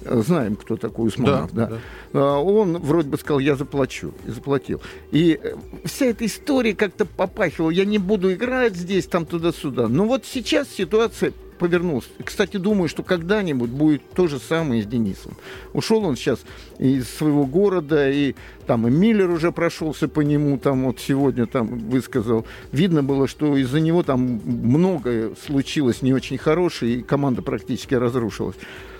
знаем, 0.05 0.55
кто 0.55 0.77
такой 0.77 1.09
Усманов, 1.09 1.53
да, 1.53 1.66
да. 1.66 1.79
да. 2.12 2.38
Он 2.38 2.79
вроде 2.79 3.09
бы 3.09 3.18
сказал, 3.18 3.40
я 3.40 3.57
заплачу, 3.57 4.12
и 4.29 4.31
заплатил. 4.31 4.81
И 5.11 5.40
э, 5.42 5.55
вся 5.85 6.07
эта 6.07 6.25
история 6.25 6.75
как-то 6.75 7.05
попахивала, 7.05 7.70
я 7.70 7.85
не 7.85 7.98
буду 7.98 8.33
играть 8.33 8.77
здесь, 8.77 9.07
там, 9.07 9.27
туда-сюда. 9.27 9.88
Но 9.88 10.07
вот 10.07 10.25
сейчас 10.25 10.68
ситуация 10.68 11.33
повернулся. 11.62 12.09
Кстати, 12.25 12.57
думаю, 12.57 12.88
что 12.88 13.05
когда-нибудь 13.05 13.70
будет 13.70 14.03
то 14.14 14.27
же 14.27 14.40
самое 14.40 14.83
с 14.83 14.87
Денисом. 14.87 15.37
Ушел 15.72 16.05
он 16.05 16.16
сейчас 16.16 16.40
из 16.81 17.09
своего 17.09 17.46
города, 17.46 18.11
и 18.11 18.35
там 18.66 18.88
и 18.88 18.90
Миллер 18.90 19.31
уже 19.31 19.53
прошелся 19.53 20.09
по 20.09 20.22
нему, 20.22 20.59
там 20.59 20.87
вот 20.87 20.98
сегодня 20.98 21.46
там 21.46 21.79
высказал. 21.88 22.44
Видно 22.72 23.05
было, 23.05 23.29
что 23.29 23.57
из-за 23.57 23.79
него 23.79 24.03
там 24.03 24.40
многое 24.44 25.37
случилось 25.46 26.03
не 26.03 26.12
очень 26.12 26.37
хорошее, 26.37 26.96
и 26.96 27.03
команда 27.03 27.42
практически 27.42 27.94
разрушилась. 27.94 28.57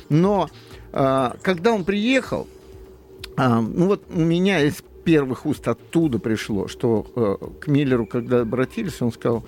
Но 0.09 0.49
а, 0.93 1.35
когда 1.43 1.73
он 1.73 1.85
приехал, 1.85 2.47
а, 3.37 3.61
ну 3.61 3.89
вот 3.89 4.05
у 4.15 4.21
меня 4.21 4.61
из 4.61 4.85
первых 5.03 5.47
уст 5.47 5.67
оттуда 5.67 6.21
пришло, 6.21 6.69
что 6.69 7.07
а, 7.17 7.37
к 7.59 7.67
Миллеру, 7.67 8.07
когда 8.07 8.43
обратились, 8.43 9.03
он 9.03 9.11
сказал, 9.11 9.45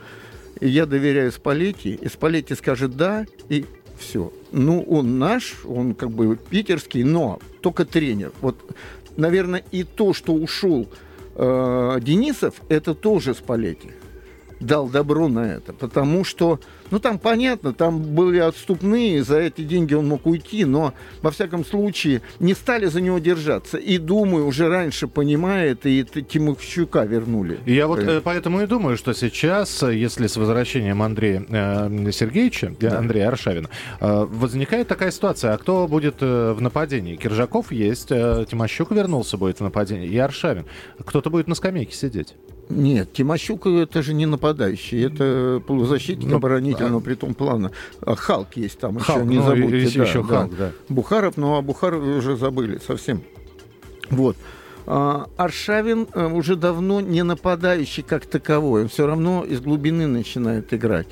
я 0.60 0.86
доверяю 0.86 1.32
Спалетти, 1.32 1.94
и 1.94 2.08
Спалетти 2.08 2.54
скажет 2.54 2.96
«да», 2.96 3.26
и 3.48 3.64
все. 3.98 4.32
Ну, 4.52 4.82
он 4.82 5.18
наш, 5.18 5.54
он 5.64 5.94
как 5.94 6.10
бы 6.10 6.36
питерский, 6.36 7.02
но 7.02 7.38
только 7.60 7.84
тренер. 7.84 8.32
Вот, 8.40 8.56
наверное, 9.16 9.64
и 9.70 9.84
то, 9.84 10.12
что 10.12 10.32
ушел 10.32 10.88
э, 11.36 11.98
Денисов, 12.00 12.54
это 12.68 12.94
тоже 12.94 13.34
Спалетти 13.34 13.90
дал 14.64 14.88
добро 14.88 15.28
на 15.28 15.52
это, 15.54 15.72
потому 15.72 16.24
что, 16.24 16.60
ну 16.90 16.98
там 16.98 17.18
понятно, 17.18 17.72
там 17.72 18.00
были 18.02 18.38
отступные, 18.38 19.22
за 19.22 19.38
эти 19.38 19.62
деньги 19.62 19.94
он 19.94 20.08
мог 20.08 20.26
уйти, 20.26 20.64
но 20.64 20.94
во 21.22 21.30
всяком 21.30 21.64
случае 21.64 22.22
не 22.40 22.54
стали 22.54 22.86
за 22.86 23.00
него 23.00 23.18
держаться. 23.18 23.78
И 23.78 23.98
думаю, 23.98 24.46
уже 24.46 24.68
раньше 24.68 25.06
понимает, 25.06 25.86
и 25.86 26.04
Тимощука 26.04 27.04
вернули. 27.04 27.58
Я 27.66 27.86
вот 27.86 28.00
э, 28.00 28.20
поэтому 28.22 28.62
и 28.62 28.66
думаю, 28.66 28.96
что 28.96 29.12
сейчас, 29.12 29.82
если 29.82 30.26
с 30.26 30.36
возвращением 30.36 31.02
Андрея 31.02 31.44
э, 31.48 32.10
Сергеевича, 32.10 32.74
да. 32.80 32.98
Андрея 32.98 33.28
Аршавина, 33.28 33.68
э, 34.00 34.26
возникает 34.30 34.88
такая 34.88 35.10
ситуация, 35.10 35.52
а 35.52 35.58
кто 35.58 35.86
будет 35.86 36.16
э, 36.20 36.52
в 36.52 36.60
нападении? 36.60 37.16
Киржаков 37.16 37.70
есть, 37.70 38.10
э, 38.10 38.46
Тимощук 38.50 38.90
вернулся 38.90 39.36
будет 39.36 39.58
в 39.58 39.62
нападении, 39.62 40.08
и 40.08 40.18
Аршавин. 40.18 40.66
Кто-то 41.04 41.30
будет 41.30 41.48
на 41.48 41.54
скамейке 41.54 41.94
сидеть. 41.94 42.34
Нет, 42.68 43.12
Тимощук 43.12 43.66
это 43.66 44.02
же 44.02 44.14
не 44.14 44.26
нападающий, 44.26 45.04
это 45.04 45.62
полузащитник 45.66 46.30
ну, 46.30 46.36
оборонительного, 46.36 46.98
а... 46.98 47.00
при 47.00 47.14
том 47.14 47.34
плана. 47.34 47.70
А 48.00 48.14
Халк 48.14 48.56
есть 48.56 48.78
там 48.78 48.98
Халк, 48.98 49.20
еще, 49.20 49.28
не 49.28 49.36
ну, 49.36 49.42
забудьте. 49.44 49.80
Есть 49.80 49.96
да, 49.96 50.04
еще 50.04 50.22
да. 50.22 50.28
Халк, 50.28 50.56
да. 50.56 50.72
Бухаров, 50.88 51.36
ну 51.36 51.56
а 51.56 51.62
Бухаров 51.62 52.02
уже 52.02 52.36
забыли 52.36 52.80
совсем. 52.84 53.22
Вот. 54.10 54.36
А, 54.86 55.28
Аршавин 55.36 56.06
э, 56.12 56.26
уже 56.26 56.56
давно 56.56 57.00
не 57.00 57.22
нападающий 57.22 58.02
как 58.02 58.26
таковой, 58.26 58.82
он 58.82 58.88
все 58.88 59.06
равно 59.06 59.44
из 59.44 59.60
глубины 59.60 60.06
начинает 60.06 60.72
играть. 60.74 61.06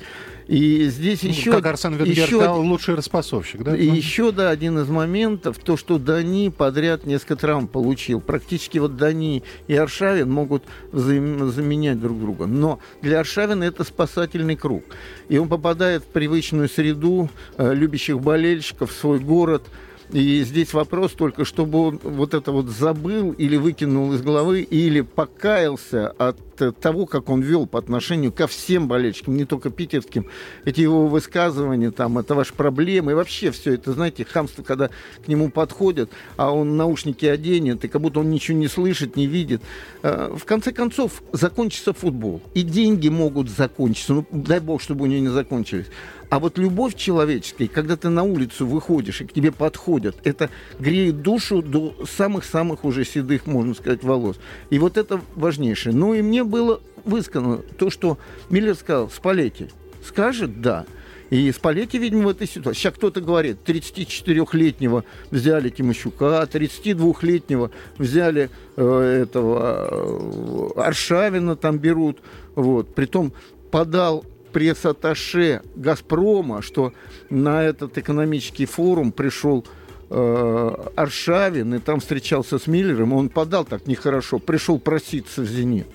И 0.47 0.85
здесь 0.85 1.23
ну, 1.23 1.29
еще... 1.29 1.51
Как 1.51 1.65
Арсен 1.65 1.95
Венгер 1.95 2.25
еще, 2.25 2.49
лучший 2.49 2.95
распасовщик, 2.95 3.63
да? 3.63 3.75
И 3.75 3.85
еще, 3.85 4.31
да, 4.31 4.49
один 4.49 4.79
из 4.79 4.87
моментов, 4.87 5.57
то, 5.59 5.77
что 5.77 5.97
Дани 5.97 6.49
подряд 6.49 7.05
несколько 7.05 7.35
травм 7.35 7.67
получил. 7.67 8.19
Практически 8.21 8.77
вот 8.77 8.97
Дани 8.97 9.43
и 9.67 9.75
Аршавин 9.75 10.29
могут 10.29 10.63
заменять 10.91 11.99
друг 11.99 12.19
друга. 12.19 12.45
Но 12.45 12.79
для 13.01 13.19
Аршавина 13.19 13.63
это 13.63 13.83
спасательный 13.83 14.55
круг. 14.55 14.83
И 15.29 15.37
он 15.37 15.47
попадает 15.47 16.03
в 16.03 16.07
привычную 16.07 16.69
среду 16.69 17.29
э, 17.57 17.73
любящих 17.73 18.19
болельщиков, 18.19 18.91
в 18.91 18.95
свой 18.95 19.19
город– 19.19 19.63
и 20.13 20.43
здесь 20.43 20.73
вопрос 20.73 21.13
только, 21.13 21.43
чтобы 21.43 21.87
он 21.87 21.99
вот 22.03 22.35
это 22.35 22.51
вот 22.51 22.67
забыл 22.67 23.31
или 23.31 23.57
выкинул 23.57 24.13
из 24.13 24.21
головы, 24.21 24.61
или 24.61 25.01
покаялся 25.01 26.09
от 26.09 26.37
того, 26.71 27.05
как 27.05 27.29
он 27.29 27.41
вел 27.41 27.67
по 27.67 27.79
отношению 27.79 28.31
ко 28.31 28.47
всем 28.47 28.87
болельщикам, 28.87 29.35
не 29.35 29.45
только 29.45 29.69
питерским. 29.69 30.27
Эти 30.65 30.81
его 30.81 31.07
высказывания, 31.07 31.91
там, 31.91 32.17
это 32.17 32.35
ваши 32.35 32.53
проблемы, 32.53 33.11
и 33.11 33.15
вообще 33.15 33.51
все 33.51 33.73
это, 33.73 33.93
знаете, 33.93 34.25
хамство, 34.25 34.63
когда 34.63 34.89
к 35.23 35.27
нему 35.27 35.49
подходят, 35.49 36.09
а 36.37 36.51
он 36.51 36.77
наушники 36.77 37.25
оденет, 37.25 37.83
и 37.83 37.87
как 37.87 38.01
будто 38.01 38.19
он 38.19 38.29
ничего 38.29 38.57
не 38.57 38.67
слышит, 38.67 39.15
не 39.15 39.27
видит. 39.27 39.61
Э, 40.01 40.33
в 40.35 40.45
конце 40.45 40.71
концов, 40.71 41.21
закончится 41.31 41.93
футбол, 41.93 42.41
и 42.53 42.61
деньги 42.61 43.09
могут 43.09 43.49
закончиться, 43.49 44.13
ну, 44.13 44.25
дай 44.31 44.59
бог, 44.59 44.81
чтобы 44.81 45.03
у 45.03 45.05
него 45.07 45.21
не 45.21 45.29
закончились. 45.29 45.87
А 46.33 46.39
вот 46.39 46.57
любовь 46.57 46.95
человеческая, 46.95 47.67
когда 47.67 47.95
ты 47.95 48.09
на 48.09 48.23
улицу 48.23 48.65
выходишь 48.65 49.21
и 49.21 49.25
к 49.25 49.33
тебе 49.33 49.51
подходят, 49.51 50.15
это 50.23 50.49
греет 50.79 51.21
душу 51.21 51.61
до 51.61 51.95
самых-самых 52.09 52.85
уже 52.85 53.05
седых, 53.05 53.45
можно 53.45 53.75
сказать, 53.75 54.03
волос. 54.03 54.37
И 54.71 54.79
вот 54.79 54.97
это 54.97 55.21
важнейшее. 55.35 55.93
Ну 55.93 56.15
и 56.15 56.23
мне 56.23 56.43
было 56.53 56.81
высказано 57.03 57.57
то, 57.57 57.89
что 57.89 58.19
Миллер 58.51 58.75
сказал, 58.75 59.09
Спалетти 59.09 59.69
скажет 60.05 60.61
«да». 60.61 60.85
И 61.31 61.51
Спалетти, 61.51 61.97
видимо, 61.97 62.25
в 62.25 62.27
этой 62.27 62.47
ситуации. 62.47 62.79
Сейчас 62.79 62.93
кто-то 62.93 63.19
говорит, 63.19 63.57
34-летнего 63.65 65.03
взяли 65.31 65.69
Тимощука, 65.69 66.47
32-летнего 66.51 67.71
взяли 67.97 68.51
э, 68.75 69.23
этого 69.23 70.75
э, 70.75 70.79
Аршавина 70.79 71.55
там 71.55 71.79
берут. 71.79 72.19
Вот. 72.53 72.93
Притом 72.93 73.33
подал 73.71 74.23
пресс-атташе 74.51 75.63
«Газпрома», 75.75 76.61
что 76.61 76.93
на 77.31 77.63
этот 77.63 77.97
экономический 77.97 78.67
форум 78.67 79.11
пришел 79.11 79.65
э, 80.11 80.75
Аршавин, 80.95 81.73
и 81.73 81.79
там 81.79 81.99
встречался 81.99 82.59
с 82.59 82.67
Миллером, 82.67 83.11
он 83.13 83.29
подал 83.29 83.65
так 83.65 83.87
нехорошо, 83.87 84.37
пришел 84.37 84.77
проситься 84.77 85.41
в 85.41 85.47
«Зенит». 85.47 85.87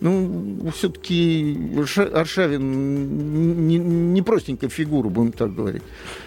Ну, 0.00 0.70
все-таки 0.74 1.58
Аршавин 2.12 3.66
не, 3.66 3.78
не 3.78 4.22
простенькая 4.22 4.70
фигура, 4.70 5.08
будем 5.08 5.32
так 5.32 5.54
говорить. 5.54 5.82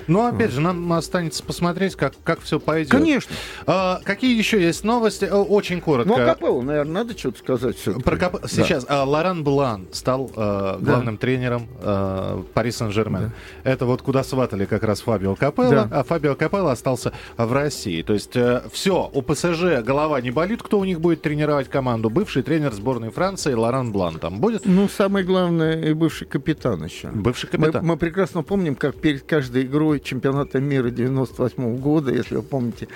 Ну, 0.07 0.25
опять 0.25 0.51
же, 0.51 0.59
нам 0.59 0.91
останется 0.93 1.43
посмотреть, 1.43 1.95
как, 1.95 2.13
как 2.23 2.41
все 2.41 2.59
пойдет. 2.59 2.91
Конечно. 2.91 3.35
А, 3.67 4.01
какие 4.03 4.35
еще 4.35 4.59
есть 4.61 4.83
новости? 4.83 5.25
Очень 5.25 5.81
коротко. 5.81 6.11
Ну, 6.11 6.23
а 6.23 6.25
Капелло, 6.25 6.61
наверное, 6.61 6.93
надо 6.93 7.17
что-то 7.17 7.39
сказать 7.39 7.77
Про 8.03 8.17
Кап... 8.17 8.41
да. 8.41 8.47
Сейчас. 8.47 8.85
А, 8.89 9.03
Лоран 9.03 9.43
Блан 9.43 9.87
стал 9.91 10.31
а, 10.35 10.79
главным 10.79 11.15
да. 11.15 11.21
тренером 11.21 11.67
а, 11.81 12.43
Пари 12.55 12.71
Сен-Жермен. 12.71 13.31
Да. 13.63 13.71
Это 13.71 13.85
вот 13.85 14.01
куда 14.01 14.23
сватали 14.23 14.65
как 14.65 14.83
раз 14.83 15.01
Фабио 15.01 15.35
Капелло, 15.35 15.69
да. 15.69 15.89
а 15.91 16.03
Фабио 16.03 16.35
Капелло 16.35 16.71
остался 16.71 17.13
в 17.37 17.53
России. 17.53 18.01
То 18.01 18.13
есть 18.13 18.35
э, 18.35 18.63
все, 18.71 19.09
у 19.13 19.21
ПСЖ 19.21 19.83
голова 19.83 20.19
не 20.21 20.31
болит, 20.31 20.63
кто 20.63 20.79
у 20.79 20.85
них 20.85 20.99
будет 21.01 21.21
тренировать 21.21 21.69
команду. 21.69 22.09
Бывший 22.09 22.41
тренер 22.41 22.73
сборной 22.73 23.11
Франции 23.11 23.53
Лоран 23.59 23.91
Блан 23.91 24.19
там 24.19 24.39
будет? 24.39 24.65
Ну, 24.65 24.87
самое 24.87 25.25
главное, 25.25 25.81
и 25.81 25.93
бывший 25.93 26.25
капитан 26.27 26.83
еще. 26.83 27.09
Бывший 27.09 27.47
капитан. 27.47 27.83
Мы, 27.83 27.89
мы 27.89 27.97
прекрасно 27.97 28.43
помним, 28.43 28.75
как 28.75 28.95
перед 28.95 29.23
каждой 29.23 29.63
игрой 29.63 29.99
чемпионата 29.99 30.59
мира 30.59 30.89
98 30.89 31.77
года, 31.77 32.11
если 32.11 32.35
вы 32.35 32.41
помните, 32.41 32.87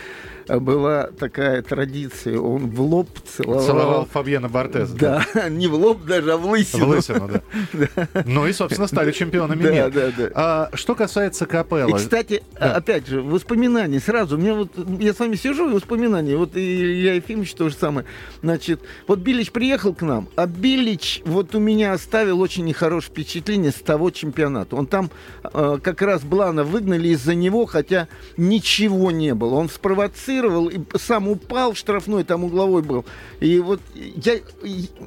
была 0.48 1.10
такая 1.18 1.62
традиция, 1.62 2.40
он 2.40 2.70
в 2.70 2.82
лоб 2.82 3.10
целовал... 3.26 3.66
Целовал 3.66 4.06
Фабьена 4.06 4.50
Бортеза. 4.50 4.96
Да, 4.96 5.26
да, 5.34 5.50
не 5.50 5.68
в 5.68 5.76
лоб 5.76 6.04
даже, 6.06 6.34
а 6.34 6.38
в 6.38 6.46
лысину. 6.46 6.86
В 6.86 6.90
лысину, 6.90 7.30
да. 7.74 8.08
Ну 8.26 8.48
и, 8.48 8.54
собственно, 8.54 8.88
стали 8.88 9.12
чемпионами 9.12 9.62
мира. 9.62 9.90
Да, 9.90 9.90
да, 9.90 10.12
да. 10.18 10.32
А, 10.34 10.70
что 10.74 10.96
касается 10.96 11.46
Капелла... 11.46 11.90
И, 11.90 11.94
кстати, 11.94 12.44
опять 12.56 13.08
же, 13.08 13.22
воспоминания 13.22 14.00
сразу. 14.00 14.38
Мне 14.38 14.54
вот, 14.54 14.72
я 15.00 15.14
с 15.14 15.20
вами 15.20 15.36
сижу, 15.36 15.70
и 15.70 15.74
воспоминания. 15.74 16.36
Вот 16.36 16.56
Илья 16.56 17.16
Ефимович 17.16 17.54
то 17.54 17.70
же 17.70 17.76
самое. 17.76 18.06
Значит, 18.42 18.82
вот 19.08 19.20
Билич 19.20 19.52
приехал 19.52 19.94
к 19.94 20.02
нам, 20.02 20.28
а 20.36 20.46
Билич 20.48 21.22
вот 21.26 21.56
у 21.56 21.60
меня 21.60 21.94
оставил 21.94 22.42
очень 22.42 22.66
нехорошее 22.66 23.12
впечатление 23.12 23.72
с 23.72 23.76
того 23.76 24.12
чемпионата. 24.12 24.76
Он 24.76 24.88
там 24.88 25.10
э, 25.44 25.80
как 25.82 26.02
раз 26.02 26.24
Блана 26.24 26.64
выгнали 26.64 27.10
из-за 27.10 27.36
него, 27.36 27.66
хотя 27.66 28.08
ничего 28.38 29.12
не 29.12 29.34
было. 29.34 29.56
Он 29.56 29.70
спровоцировал 29.70 30.33
спровоцировал, 30.34 30.68
и 30.70 30.80
сам 30.98 31.28
упал 31.28 31.74
в 31.74 31.78
штрафной, 31.78 32.24
там 32.24 32.44
угловой 32.44 32.82
был. 32.82 33.06
И 33.40 33.60
вот 33.60 33.80
я, 33.96 34.40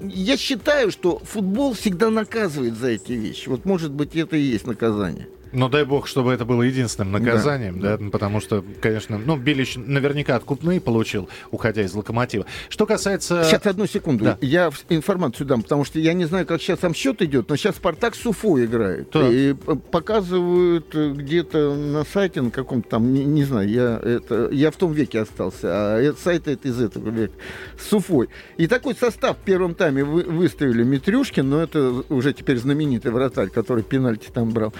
я 0.03 0.37
считаю, 0.37 0.91
что 0.91 1.19
футбол 1.21 1.75
всегда 1.75 2.11
наказывает 2.11 2.77
за 2.77 2.89
эти 2.89 3.13
вещи. 3.13 3.49
Вот 3.49 3.65
может 3.65 3.93
быть 3.93 4.15
это 4.17 4.37
и 4.37 4.41
есть 4.41 4.67
наказание. 4.67 5.29
Но 5.53 5.69
дай 5.69 5.85
бог, 5.85 6.07
чтобы 6.07 6.33
это 6.33 6.45
было 6.45 6.63
единственным 6.63 7.13
наказанием, 7.13 7.81
да, 7.81 7.97
да 7.97 8.11
потому 8.11 8.41
что, 8.41 8.65
конечно, 8.81 9.19
ну, 9.19 9.37
Билич 9.37 9.77
наверняка 9.77 10.37
откупные 10.37 10.81
получил, 10.81 11.29
уходя 11.51 11.83
из 11.83 11.95
«Локомотива». 11.95 12.47
Что 12.69 12.87
касается... 12.87 13.45
Сейчас, 13.45 13.67
одну 13.67 13.87
секунду, 13.87 14.25
да. 14.25 14.39
я 14.41 14.71
информацию 14.89 15.47
дам, 15.47 15.63
потому 15.63 15.85
что 15.85 15.99
я 15.99 16.13
не 16.13 16.25
знаю, 16.25 16.47
как 16.47 16.61
сейчас 16.61 16.81
там 16.81 16.95
счет 16.95 17.23
идет, 17.23 17.49
но 17.49 17.57
сейчас 17.57 17.77
«Спартак» 17.77 18.15
с 18.15 18.27
Уфу 18.27 18.63
играет. 18.63 19.11
Так. 19.11 19.31
И 19.31 19.55
показывают 19.91 20.95
э, 20.95 21.13
где-то 21.13 21.75
на 21.75 22.05
сайте, 22.05 22.41
на 22.43 22.51
каком-то 22.51 22.89
там, 22.89 23.13
не, 23.13 23.25
не 23.25 23.45
знаю, 23.45 23.69
я, 23.69 24.01
это, 24.03 24.49
я 24.53 24.71
в 24.71 24.77
том 24.77 24.93
веке 24.93 25.21
остался, 25.21 25.69
а 25.71 26.01
это, 26.01 26.21
сайт 26.21 26.49
это 26.49 26.69
из 26.69 26.81
этого 26.81 27.09
века, 27.11 27.35
с 27.79 27.93
Уфой. 27.93 28.29
И 28.57 28.67
такой 28.67 28.95
состав 28.95 29.37
в 29.39 29.41
первом 29.41 29.75
тайме 29.75 30.05
вы, 30.05 30.23
выставили 30.23 30.83
Митрюшкин, 30.83 31.49
но 31.49 31.63
это 31.63 32.03
уже 32.09 32.33
теперь 32.33 32.59
знаменитый 32.59 33.13
вратарь, 33.13 33.49
который 33.49 33.83
пенальти 33.83 34.29
там 34.33 34.51
брал. 34.51 34.73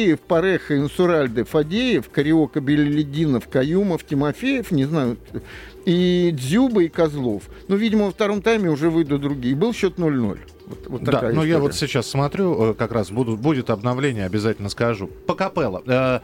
Макеев, 0.00 0.20
Пареха, 0.20 0.76
Инсуральде, 0.76 1.44
Фадеев, 1.44 2.08
Кариока, 2.10 2.60
Белелединов, 2.60 3.48
Каюмов, 3.48 4.04
Тимофеев, 4.04 4.70
не 4.70 4.84
знаю, 4.86 5.18
и 5.84 6.30
Дзюба, 6.32 6.84
и 6.84 6.88
Козлов. 6.88 7.44
Ну, 7.68 7.76
видимо, 7.76 8.06
во 8.06 8.10
втором 8.10 8.40
тайме 8.40 8.70
уже 8.70 8.90
выйдут 8.90 9.20
другие. 9.20 9.54
Был 9.54 9.74
счет 9.74 9.98
0-0. 9.98 10.38
Вот, 10.66 10.86
вот 10.86 11.02
да, 11.02 11.30
но 11.32 11.44
я 11.44 11.58
вот 11.58 11.74
сейчас 11.74 12.08
смотрю, 12.08 12.70
э, 12.70 12.74
как 12.74 12.92
раз 12.92 13.10
буду, 13.10 13.36
будет 13.36 13.70
обновление, 13.70 14.24
обязательно 14.24 14.68
скажу. 14.68 15.08
По 15.26 15.34
капелла. 15.34 16.22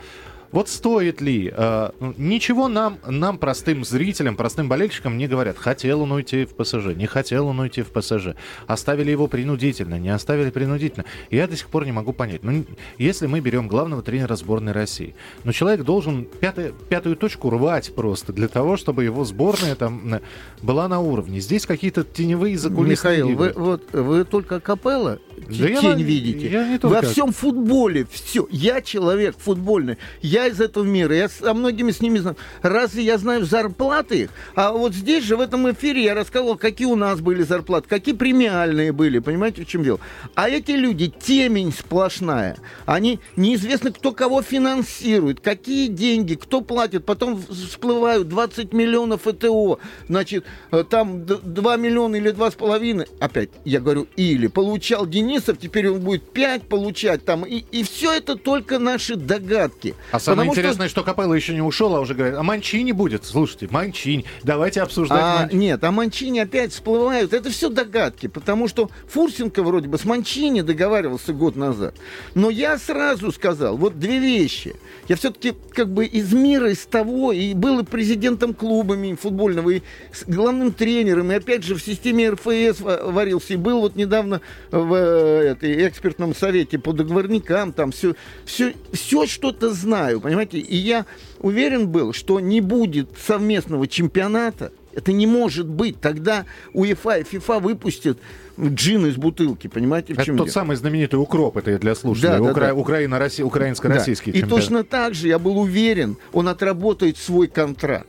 Э, 0.56 0.58
вот 0.58 0.68
стоит 0.68 1.20
ли? 1.20 1.52
Э, 1.54 1.90
ну, 2.00 2.14
ничего 2.16 2.68
нам, 2.68 2.98
нам, 3.06 3.38
простым 3.38 3.84
зрителям, 3.84 4.36
простым 4.36 4.68
болельщикам 4.68 5.18
не 5.18 5.28
говорят. 5.28 5.58
Хотел 5.58 6.02
он 6.02 6.12
уйти 6.12 6.46
в 6.46 6.54
ПСЖ, 6.54 6.96
не 6.96 7.06
хотел 7.06 7.48
он 7.48 7.60
уйти 7.60 7.82
в 7.82 7.90
ПСЖ. 7.90 8.34
Оставили 8.66 9.10
его 9.10 9.28
принудительно, 9.28 9.98
не 9.98 10.08
оставили 10.08 10.50
принудительно. 10.50 11.04
Я 11.30 11.46
до 11.46 11.56
сих 11.56 11.68
пор 11.68 11.84
не 11.84 11.92
могу 11.92 12.12
понять. 12.12 12.42
Ну, 12.42 12.64
если 12.98 13.26
мы 13.26 13.40
берем 13.40 13.68
главного 13.68 14.02
тренера 14.02 14.34
сборной 14.36 14.72
России, 14.72 15.14
ну, 15.44 15.52
человек 15.52 15.84
должен 15.84 16.24
пятый, 16.24 16.72
пятую 16.88 17.16
точку 17.16 17.50
рвать 17.50 17.94
просто 17.94 18.32
для 18.32 18.48
того, 18.48 18.76
чтобы 18.76 19.04
его 19.04 19.24
сборная 19.24 19.74
там 19.74 20.20
была 20.62 20.88
на 20.88 21.00
уровне. 21.00 21.40
Здесь 21.40 21.66
какие-то 21.66 22.02
теневые 22.04 22.56
закулисные 22.56 23.18
Михаил, 23.18 23.36
вы, 23.36 23.52
вот, 23.54 23.92
вы 23.92 24.24
только 24.24 24.60
капелла 24.60 25.18
да 25.36 25.68
тень 25.68 26.00
я, 26.00 26.06
видите. 26.06 26.50
Я 26.50 26.68
не 26.68 26.78
Во 26.78 27.02
всем 27.02 27.32
футболе 27.32 28.06
все. 28.10 28.46
Я 28.50 28.80
человек 28.80 29.36
футбольный. 29.38 29.98
Я 30.22 30.45
из 30.46 30.60
этого 30.60 30.84
мира. 30.84 31.14
Я 31.14 31.28
со 31.28 31.54
многими 31.54 31.90
с 31.90 32.00
ними 32.00 32.18
знаю. 32.18 32.36
Разве 32.62 33.04
я 33.04 33.18
знаю 33.18 33.44
зарплаты 33.44 34.22
их? 34.22 34.30
А 34.54 34.72
вот 34.72 34.94
здесь 34.94 35.24
же, 35.24 35.36
в 35.36 35.40
этом 35.40 35.70
эфире, 35.72 36.04
я 36.04 36.14
рассказывал, 36.14 36.56
какие 36.56 36.86
у 36.86 36.96
нас 36.96 37.20
были 37.20 37.42
зарплаты, 37.42 37.88
какие 37.88 38.14
премиальные 38.14 38.92
были. 38.92 39.18
Понимаете, 39.18 39.64
в 39.64 39.66
чем 39.66 39.82
дело? 39.82 40.00
А 40.34 40.48
эти 40.48 40.72
люди, 40.72 41.08
темень 41.08 41.72
сплошная. 41.72 42.56
Они 42.84 43.20
неизвестно, 43.36 43.92
кто 43.92 44.12
кого 44.12 44.42
финансирует, 44.42 45.40
какие 45.40 45.88
деньги, 45.88 46.34
кто 46.34 46.60
платит. 46.60 47.04
Потом 47.04 47.42
всплывают 47.42 48.28
20 48.28 48.72
миллионов 48.72 49.26
ЭТО. 49.26 49.78
Значит, 50.08 50.44
э, 50.70 50.84
там 50.88 51.24
2 51.26 51.76
миллиона 51.76 52.16
или 52.16 52.32
2,5. 52.32 53.08
Опять, 53.20 53.50
я 53.64 53.80
говорю, 53.80 54.06
или 54.16 54.46
получал 54.46 55.06
Денисов, 55.06 55.58
теперь 55.58 55.88
он 55.90 56.00
будет 56.00 56.30
5 56.30 56.62
получать 56.68 57.24
там. 57.24 57.44
И, 57.44 57.64
и 57.70 57.82
все 57.82 58.12
это 58.12 58.36
только 58.36 58.78
наши 58.78 59.16
догадки. 59.16 59.94
А 60.12 60.18
самое 60.26 60.48
Потому 60.48 60.52
интересное, 60.52 60.88
что... 60.88 61.02
что 61.02 61.04
Капелло 61.04 61.34
еще 61.34 61.54
не 61.54 61.62
ушел, 61.62 61.94
а 61.96 62.00
уже 62.00 62.14
говорит, 62.14 62.36
а 62.36 62.42
Манчини 62.42 62.92
будет. 62.92 63.24
Слушайте, 63.24 63.68
Манчини, 63.70 64.24
давайте 64.42 64.82
обсуждать 64.82 65.20
а, 65.22 65.40
Манчини. 65.40 65.60
Нет, 65.60 65.84
а 65.84 65.90
Манчини 65.90 66.40
опять 66.40 66.72
всплывают. 66.72 67.32
Это 67.32 67.50
все 67.50 67.68
догадки, 67.68 68.26
потому 68.26 68.68
что 68.68 68.90
Фурсенко 69.08 69.62
вроде 69.62 69.88
бы 69.88 69.98
с 69.98 70.04
Манчини 70.04 70.60
договаривался 70.60 71.32
год 71.32 71.56
назад. 71.56 71.94
Но 72.34 72.50
я 72.50 72.78
сразу 72.78 73.32
сказал, 73.32 73.76
вот 73.76 73.98
две 73.98 74.18
вещи. 74.18 74.74
Я 75.08 75.16
все-таки 75.16 75.54
как 75.72 75.92
бы 75.92 76.04
из 76.06 76.32
мира, 76.32 76.70
из 76.70 76.84
того, 76.86 77.32
и 77.32 77.54
был 77.54 77.80
и 77.80 77.84
президентом 77.84 78.54
клуба 78.54 78.96
футбольного, 79.16 79.70
и 79.70 79.82
главным 80.26 80.72
тренером, 80.72 81.30
и 81.32 81.34
опять 81.34 81.62
же 81.62 81.74
в 81.74 81.82
системе 81.82 82.30
РФС 82.30 82.80
варился, 82.80 83.54
и 83.54 83.56
был 83.56 83.80
вот 83.80 83.96
недавно 83.96 84.40
в 84.70 84.94
этой 84.94 85.88
экспертном 85.88 86.34
совете 86.34 86.78
по 86.78 86.92
договорникам, 86.92 87.72
там 87.72 87.92
все, 87.92 88.14
все, 88.44 88.74
все 88.92 89.26
что-то 89.26 89.72
знаю, 89.72 90.15
понимаете? 90.20 90.58
И 90.58 90.76
я 90.76 91.06
уверен 91.40 91.88
был, 91.88 92.12
что 92.12 92.40
не 92.40 92.60
будет 92.60 93.10
совместного 93.18 93.86
чемпионата, 93.86 94.72
это 94.94 95.12
не 95.12 95.26
может 95.26 95.66
быть. 95.66 96.00
Тогда 96.00 96.46
УЕФА 96.72 97.18
и 97.18 97.24
ФИФА 97.24 97.58
выпустят 97.58 98.18
джин 98.58 99.06
из 99.06 99.16
бутылки, 99.16 99.68
понимаете, 99.68 100.14
в 100.14 100.16
чем 100.16 100.22
Это 100.22 100.32
дело? 100.32 100.46
тот 100.46 100.50
самый 100.50 100.76
знаменитый 100.76 101.20
укроп, 101.20 101.58
это 101.58 101.78
для 101.78 101.94
слушателей, 101.94 102.38
да, 102.38 102.38
да, 102.38 102.50
Укра... 102.50 102.66
да. 102.68 102.74
Украина, 102.74 103.18
Россия, 103.18 103.44
украинско-российский 103.44 104.32
да. 104.32 104.38
И 104.38 104.42
точно 104.42 104.82
так 104.84 105.14
же 105.14 105.28
я 105.28 105.38
был 105.38 105.58
уверен, 105.58 106.16
он 106.32 106.48
отработает 106.48 107.18
свой 107.18 107.48
контракт. 107.48 108.08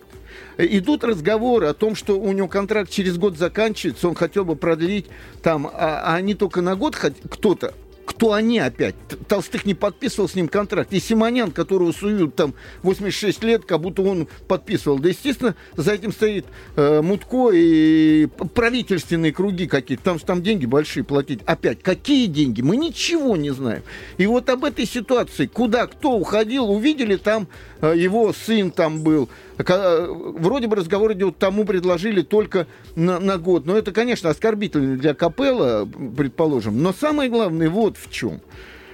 Идут 0.57 1.03
разговоры 1.03 1.67
о 1.67 1.73
том, 1.73 1.95
что 1.95 2.19
у 2.19 2.31
него 2.31 2.47
контракт 2.47 2.89
через 2.89 3.17
год 3.17 3.37
заканчивается, 3.37 4.07
он 4.07 4.15
хотел 4.15 4.45
бы 4.45 4.55
продлить 4.55 5.05
там, 5.43 5.67
а, 5.67 6.01
а 6.03 6.15
они 6.15 6.33
только 6.33 6.61
на 6.61 6.75
год 6.75 6.95
кто-то 7.29 7.73
кто 8.07 8.31
они 8.31 8.57
опять? 8.57 8.95
Толстых 9.27 9.65
не 9.65 9.73
подписывал 9.73 10.29
с 10.29 10.33
ним 10.33 10.47
контракт. 10.47 10.93
И 10.93 10.99
Симонян, 10.99 11.51
которого 11.51 11.91
суют 11.91 12.35
там 12.35 12.53
86 12.81 13.43
лет, 13.43 13.65
как 13.65 13.81
будто 13.81 14.01
он 14.01 14.29
подписывал. 14.47 14.97
Да, 14.97 15.09
естественно, 15.09 15.55
за 15.75 15.93
этим 15.93 16.13
стоит 16.13 16.45
э, 16.77 17.01
Мутко 17.01 17.51
и 17.53 18.27
правительственные 18.55 19.33
круги 19.33 19.67
какие-то. 19.67 20.03
Там, 20.03 20.19
там 20.19 20.41
деньги 20.41 20.65
большие 20.65 21.03
платить. 21.03 21.41
Опять, 21.45 21.83
какие 21.83 22.27
деньги? 22.27 22.61
Мы 22.61 22.77
ничего 22.77 23.35
не 23.35 23.51
знаем. 23.51 23.83
И 24.17 24.25
вот 24.25 24.49
об 24.49 24.63
этой 24.63 24.85
ситуации, 24.85 25.45
куда 25.45 25.85
кто 25.85 26.13
уходил, 26.13 26.71
увидели 26.71 27.17
там 27.17 27.47
э, 27.81 27.93
его 27.97 28.31
сын 28.31 28.71
там 28.71 29.01
был. 29.01 29.29
Э, 29.57 30.07
вроде 30.09 30.67
бы 30.67 30.75
разговор 30.75 31.13
идет, 31.13 31.37
тому 31.37 31.65
предложили 31.65 32.21
только 32.21 32.67
на, 32.95 33.19
на 33.19 33.37
год. 33.37 33.65
Но 33.65 33.77
это, 33.77 33.91
конечно, 33.91 34.29
оскорбительно 34.29 34.97
для 34.97 35.13
Капелла, 35.13 35.87
предположим. 36.15 36.81
Но 36.81 36.93
самое 36.93 37.29
главное 37.29 37.69
вот 37.69 37.97
в 37.97 38.11
чем. 38.11 38.41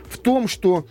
В 0.06 0.18
том, 0.18 0.48
что 0.48 0.86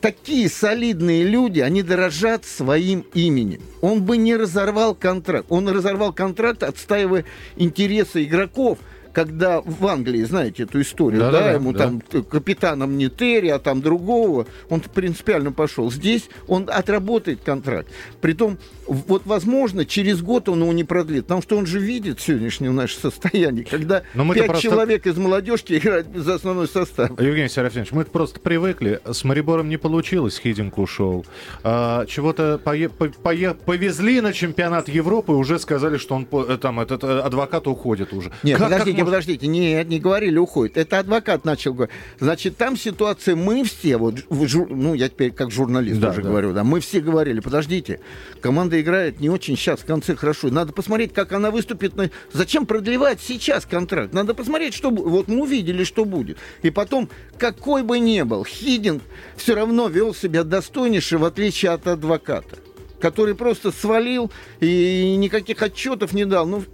такие 0.00 0.48
солидные 0.48 1.24
люди, 1.24 1.60
они 1.60 1.82
дорожат 1.82 2.44
своим 2.44 3.04
именем. 3.14 3.60
Он 3.80 4.02
бы 4.02 4.16
не 4.16 4.36
разорвал 4.36 4.94
контракт. 4.94 5.46
Он 5.48 5.68
разорвал 5.68 6.12
контракт, 6.12 6.62
отстаивая 6.62 7.24
интересы 7.56 8.24
игроков– 8.24 8.78
когда 9.18 9.60
в 9.60 9.84
Англии, 9.84 10.22
знаете 10.22 10.62
эту 10.62 10.80
историю, 10.80 11.22
да, 11.22 11.32
да, 11.32 11.40
да 11.40 11.50
ему 11.54 11.72
да. 11.72 11.86
там 11.86 12.00
капитаном 12.22 12.96
не 12.96 13.08
Терри, 13.08 13.48
а 13.48 13.58
там 13.58 13.82
другого, 13.82 14.46
он 14.70 14.80
принципиально 14.80 15.50
пошел. 15.50 15.90
Здесь 15.90 16.30
он 16.46 16.68
отработает 16.72 17.40
контракт. 17.44 17.88
Притом, 18.20 18.58
вот, 18.86 19.22
возможно, 19.24 19.84
через 19.84 20.22
год 20.22 20.48
он 20.48 20.62
его 20.62 20.72
не 20.72 20.84
продлит, 20.84 21.24
потому 21.24 21.42
что 21.42 21.58
он 21.58 21.66
же 21.66 21.80
видит 21.80 22.20
сегодняшнее 22.20 22.70
наше 22.70 22.96
состояние, 22.96 23.64
когда 23.64 24.02
пять 24.14 24.46
просто... 24.46 24.62
человек 24.62 25.04
из 25.08 25.16
молодежки 25.16 25.76
играют 25.76 26.06
за 26.14 26.36
основной 26.36 26.68
состав. 26.68 27.10
Евгений 27.20 27.48
Серафимович, 27.48 27.90
мы 27.90 28.04
просто 28.04 28.38
привыкли. 28.38 29.00
С 29.04 29.24
Марибором 29.24 29.68
не 29.68 29.78
получилось, 29.78 30.38
Хидинг 30.40 30.78
ушел. 30.78 31.26
А, 31.64 32.06
чего-то 32.06 32.60
пое... 32.62 32.88
Пое... 32.88 33.54
повезли 33.54 34.20
на 34.20 34.32
чемпионат 34.32 34.88
Европы, 34.88 35.32
уже 35.32 35.58
сказали, 35.58 35.96
что 35.96 36.14
он 36.14 36.28
э, 36.30 36.56
там 36.62 36.78
этот 36.78 37.02
э, 37.02 37.18
адвокат 37.18 37.66
уходит 37.66 38.12
уже. 38.12 38.30
Нет, 38.44 38.58
как, 38.58 38.68
подождите, 38.68 38.98
как 38.98 39.07
подождите, 39.08 39.46
нет, 39.46 39.88
не 39.88 39.98
говорили, 39.98 40.36
уходит. 40.36 40.76
Это 40.76 40.98
адвокат 40.98 41.46
начал 41.46 41.72
говорить. 41.72 41.94
Значит, 42.20 42.58
там 42.58 42.76
ситуация, 42.76 43.36
мы 43.36 43.64
все, 43.64 43.96
вот, 43.96 44.16
ну, 44.28 44.92
я 44.92 45.08
теперь 45.08 45.30
как 45.30 45.50
журналист 45.50 45.98
да, 45.98 46.10
уже 46.10 46.20
да. 46.20 46.28
говорю, 46.28 46.52
да, 46.52 46.62
мы 46.62 46.80
все 46.80 47.00
говорили, 47.00 47.40
подождите, 47.40 48.00
команда 48.42 48.78
играет 48.78 49.18
не 49.18 49.30
очень 49.30 49.56
сейчас, 49.56 49.80
в 49.80 49.86
конце 49.86 50.14
хорошо. 50.14 50.48
Надо 50.48 50.74
посмотреть, 50.74 51.14
как 51.14 51.32
она 51.32 51.50
выступит. 51.50 51.96
На... 51.96 52.10
Зачем 52.34 52.66
продлевать 52.66 53.20
сейчас 53.22 53.64
контракт? 53.64 54.12
Надо 54.12 54.34
посмотреть, 54.34 54.74
что 54.74 54.90
будет. 54.90 55.06
Вот 55.06 55.28
мы 55.28 55.40
увидели, 55.40 55.84
что 55.84 56.04
будет. 56.04 56.36
И 56.60 56.68
потом, 56.68 57.08
какой 57.38 57.82
бы 57.82 57.98
ни 57.98 58.20
был, 58.20 58.44
Хидинг 58.44 59.02
все 59.36 59.54
равно 59.54 59.88
вел 59.88 60.14
себя 60.14 60.44
достойнейше, 60.44 61.16
в 61.16 61.24
отличие 61.24 61.70
от 61.70 61.86
адвоката 61.86 62.58
который 63.00 63.36
просто 63.36 63.70
свалил 63.70 64.28
и 64.58 65.14
никаких 65.16 65.62
отчетов 65.62 66.12
не 66.12 66.24
дал. 66.24 66.46
Ну, 66.46 66.64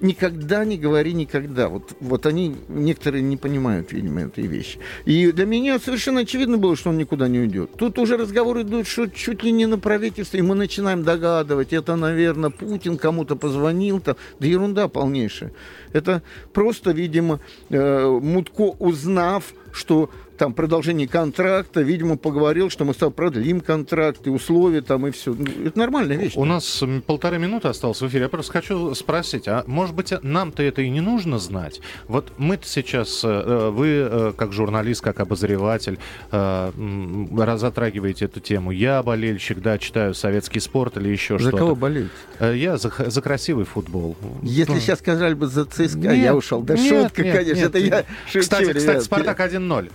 никогда 0.00 0.64
не 0.64 0.76
говори 0.76 1.12
никогда. 1.12 1.68
Вот, 1.68 1.96
вот 2.00 2.26
они, 2.26 2.56
некоторые 2.68 3.22
не 3.22 3.36
понимают, 3.36 3.92
видимо, 3.92 4.22
этой 4.22 4.46
вещи. 4.46 4.78
И 5.04 5.32
для 5.32 5.46
меня 5.46 5.78
совершенно 5.78 6.20
очевидно 6.20 6.58
было, 6.58 6.76
что 6.76 6.90
он 6.90 6.98
никуда 6.98 7.28
не 7.28 7.40
уйдет. 7.40 7.72
Тут 7.76 7.98
уже 7.98 8.16
разговоры 8.16 8.62
идут, 8.62 8.86
что 8.86 9.06
чуть 9.08 9.42
ли 9.42 9.52
не 9.52 9.66
на 9.66 9.78
правительство, 9.78 10.36
и 10.36 10.42
мы 10.42 10.54
начинаем 10.54 11.02
догадывать, 11.02 11.72
это, 11.72 11.96
наверное, 11.96 12.50
Путин 12.50 12.96
кому-то 12.96 13.36
позвонил, 13.36 14.00
там, 14.00 14.16
да 14.38 14.46
ерунда 14.46 14.88
полнейшая. 14.88 15.52
Это 15.92 16.22
просто, 16.52 16.90
видимо, 16.92 17.40
э, 17.70 18.18
Мутко, 18.20 18.74
узнав, 18.78 19.54
что 19.72 20.10
там 20.38 20.54
продолжение 20.54 21.08
контракта, 21.08 21.82
видимо, 21.82 22.16
поговорил, 22.16 22.70
что 22.70 22.84
мы 22.84 22.94
с 22.94 22.96
тобой 22.96 23.12
продлим 23.12 23.60
контракт 23.60 24.26
и 24.26 24.30
условия 24.30 24.80
там 24.80 25.06
и 25.06 25.10
все. 25.10 25.34
Ну, 25.34 25.44
это 25.66 25.78
нормальная 25.78 26.16
вещь. 26.16 26.32
У 26.36 26.44
нас 26.44 26.82
полторы 27.06 27.38
минуты 27.38 27.68
осталось 27.68 28.00
в 28.00 28.06
эфире. 28.06 28.22
Я 28.24 28.28
просто 28.28 28.52
хочу 28.52 28.94
спросить, 28.94 29.48
а 29.48 29.64
может 29.66 29.94
быть 29.94 30.14
нам-то 30.22 30.62
это 30.62 30.82
и 30.82 30.88
не 30.88 31.00
нужно 31.00 31.38
знать? 31.38 31.80
Вот 32.06 32.32
мы 32.38 32.58
сейчас, 32.62 33.22
э, 33.24 33.28
э, 33.28 33.70
вы 33.70 33.88
э, 33.88 34.32
как 34.36 34.52
журналист, 34.52 35.02
как 35.02 35.20
обозреватель, 35.20 35.98
затрагиваете 36.30 38.26
эту 38.26 38.40
тему. 38.40 38.70
Я 38.70 39.02
болельщик, 39.02 39.60
да, 39.60 39.78
читаю 39.78 40.14
советский 40.14 40.60
спорт 40.60 40.96
или 40.96 41.08
еще 41.08 41.38
что-то. 41.38 41.56
За 41.56 41.56
кого 41.56 41.74
болеете? 41.74 42.10
Я 42.40 42.76
за, 42.76 42.92
за 42.98 43.22
красивый 43.22 43.64
футбол. 43.64 44.16
Если 44.42 44.72
ну. 44.72 44.80
сейчас 44.80 45.00
сказали 45.00 45.34
бы 45.34 45.48
за 45.48 45.64
ЦСКА, 45.64 45.98
нет, 45.98 46.16
я 46.16 46.36
ушел. 46.36 46.62
Да 46.62 46.74
нет, 46.74 47.04
шутка, 47.04 47.24
нет, 47.24 47.36
конечно, 47.36 47.56
нет, 47.56 47.68
это 47.68 47.80
нет. 47.80 47.90
я 47.90 48.04
шучу, 48.26 48.40
Кстати, 48.40 48.62
ребят. 48.62 48.76
кстати 48.76 49.02
Спартак 49.02 49.40
1-0. 49.40 49.90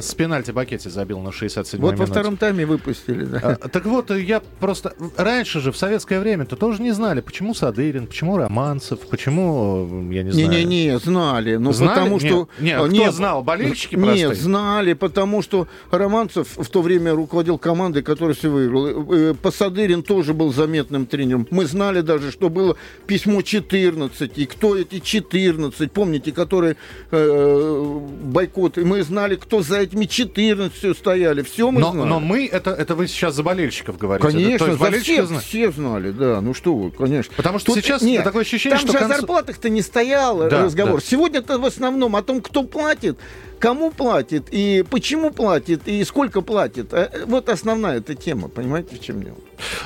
С 0.00 0.14
пенальти 0.14 0.50
Бакетти 0.50 0.88
забил 0.88 1.20
на 1.20 1.32
67 1.32 1.80
Вот 1.80 1.98
во 1.98 2.06
втором 2.06 2.36
тайме 2.36 2.66
выпустили, 2.66 3.24
да. 3.24 3.58
А, 3.60 3.68
так 3.68 3.86
вот, 3.86 4.10
я 4.10 4.40
просто... 4.60 4.94
Раньше 5.16 5.60
же, 5.60 5.72
в 5.72 5.76
советское 5.76 6.20
время-то 6.20 6.56
тоже 6.56 6.82
не 6.82 6.92
знали, 6.92 7.20
почему 7.20 7.54
Садырин, 7.54 8.06
почему 8.06 8.36
Романцев, 8.36 9.00
почему, 9.10 10.10
я 10.10 10.22
не 10.22 10.30
знаю... 10.30 10.48
Не-не-не, 10.48 10.98
знали. 10.98 11.56
Ну, 11.56 11.72
знали? 11.72 11.88
потому 11.90 12.20
что... 12.20 12.48
Нет, 12.58 12.90
нет, 12.90 13.02
кто 13.02 13.12
знал? 13.12 13.42
Болельщики 13.42 13.96
простые? 13.96 14.28
Нет, 14.28 14.38
знали, 14.38 14.92
потому 14.92 15.42
что 15.42 15.68
Романцев 15.90 16.56
в 16.56 16.68
то 16.68 16.82
время 16.82 17.12
руководил 17.12 17.58
командой, 17.58 18.02
которая 18.02 18.34
все 18.34 18.48
выиграла. 18.48 19.06
Э, 19.14 19.34
Посадырин 19.34 20.02
тоже 20.02 20.34
был 20.34 20.52
заметным 20.52 21.06
тренером. 21.06 21.46
Мы 21.50 21.66
знали 21.66 22.00
даже, 22.00 22.30
что 22.30 22.48
было 22.48 22.76
письмо 23.06 23.42
14, 23.42 24.38
и 24.38 24.46
кто 24.46 24.76
эти 24.76 25.00
14, 25.00 25.90
помните, 25.92 26.32
которые 26.32 26.76
э, 27.10 28.00
бойкот. 28.24 28.78
И 28.78 28.84
мы 28.84 29.02
знали, 29.02 29.36
кто 29.36 29.62
за 29.62 29.75
этими 29.78 30.06
14 30.06 30.96
стояли. 30.96 31.42
Все 31.42 31.70
мы 31.70 31.80
но, 31.80 31.92
знали. 31.92 32.08
Но 32.08 32.20
мы, 32.20 32.46
это, 32.46 32.70
это 32.70 32.94
вы 32.94 33.08
сейчас 33.08 33.34
за 33.34 33.42
болельщиков 33.42 33.98
говорите? 33.98 34.28
Конечно, 34.28 34.64
это, 34.64 34.76
за 34.76 35.00
всех, 35.00 35.26
знали? 35.26 35.42
все 35.42 35.70
знали, 35.70 36.10
да. 36.10 36.40
Ну 36.40 36.54
что 36.54 36.74
вы, 36.74 36.90
конечно. 36.90 37.32
Потому 37.36 37.58
что 37.58 37.74
Тут, 37.74 37.84
сейчас 37.84 38.02
нет, 38.02 38.24
такое 38.24 38.42
ощущение, 38.42 38.78
там 38.78 38.88
что... 38.88 38.92
Там 38.92 39.02
же 39.02 39.06
конц... 39.06 39.16
о 39.16 39.20
зарплатах-то 39.20 39.68
не 39.68 39.82
стоял 39.82 40.38
да, 40.38 40.64
разговор. 40.64 41.00
Да. 41.00 41.06
Сегодня-то 41.06 41.58
в 41.58 41.64
основном 41.64 42.16
о 42.16 42.22
том, 42.22 42.40
кто 42.40 42.62
платит, 42.62 43.18
кому 43.58 43.90
платит, 43.90 44.48
и 44.50 44.84
почему 44.88 45.30
платит, 45.30 45.88
и 45.88 46.04
сколько 46.04 46.40
платит. 46.40 46.92
Э, 46.92 47.24
вот 47.26 47.48
основная 47.48 47.98
эта 47.98 48.14
тема, 48.14 48.48
понимаете, 48.48 48.96
в 48.96 49.00
чем 49.00 49.22
дело. 49.22 49.36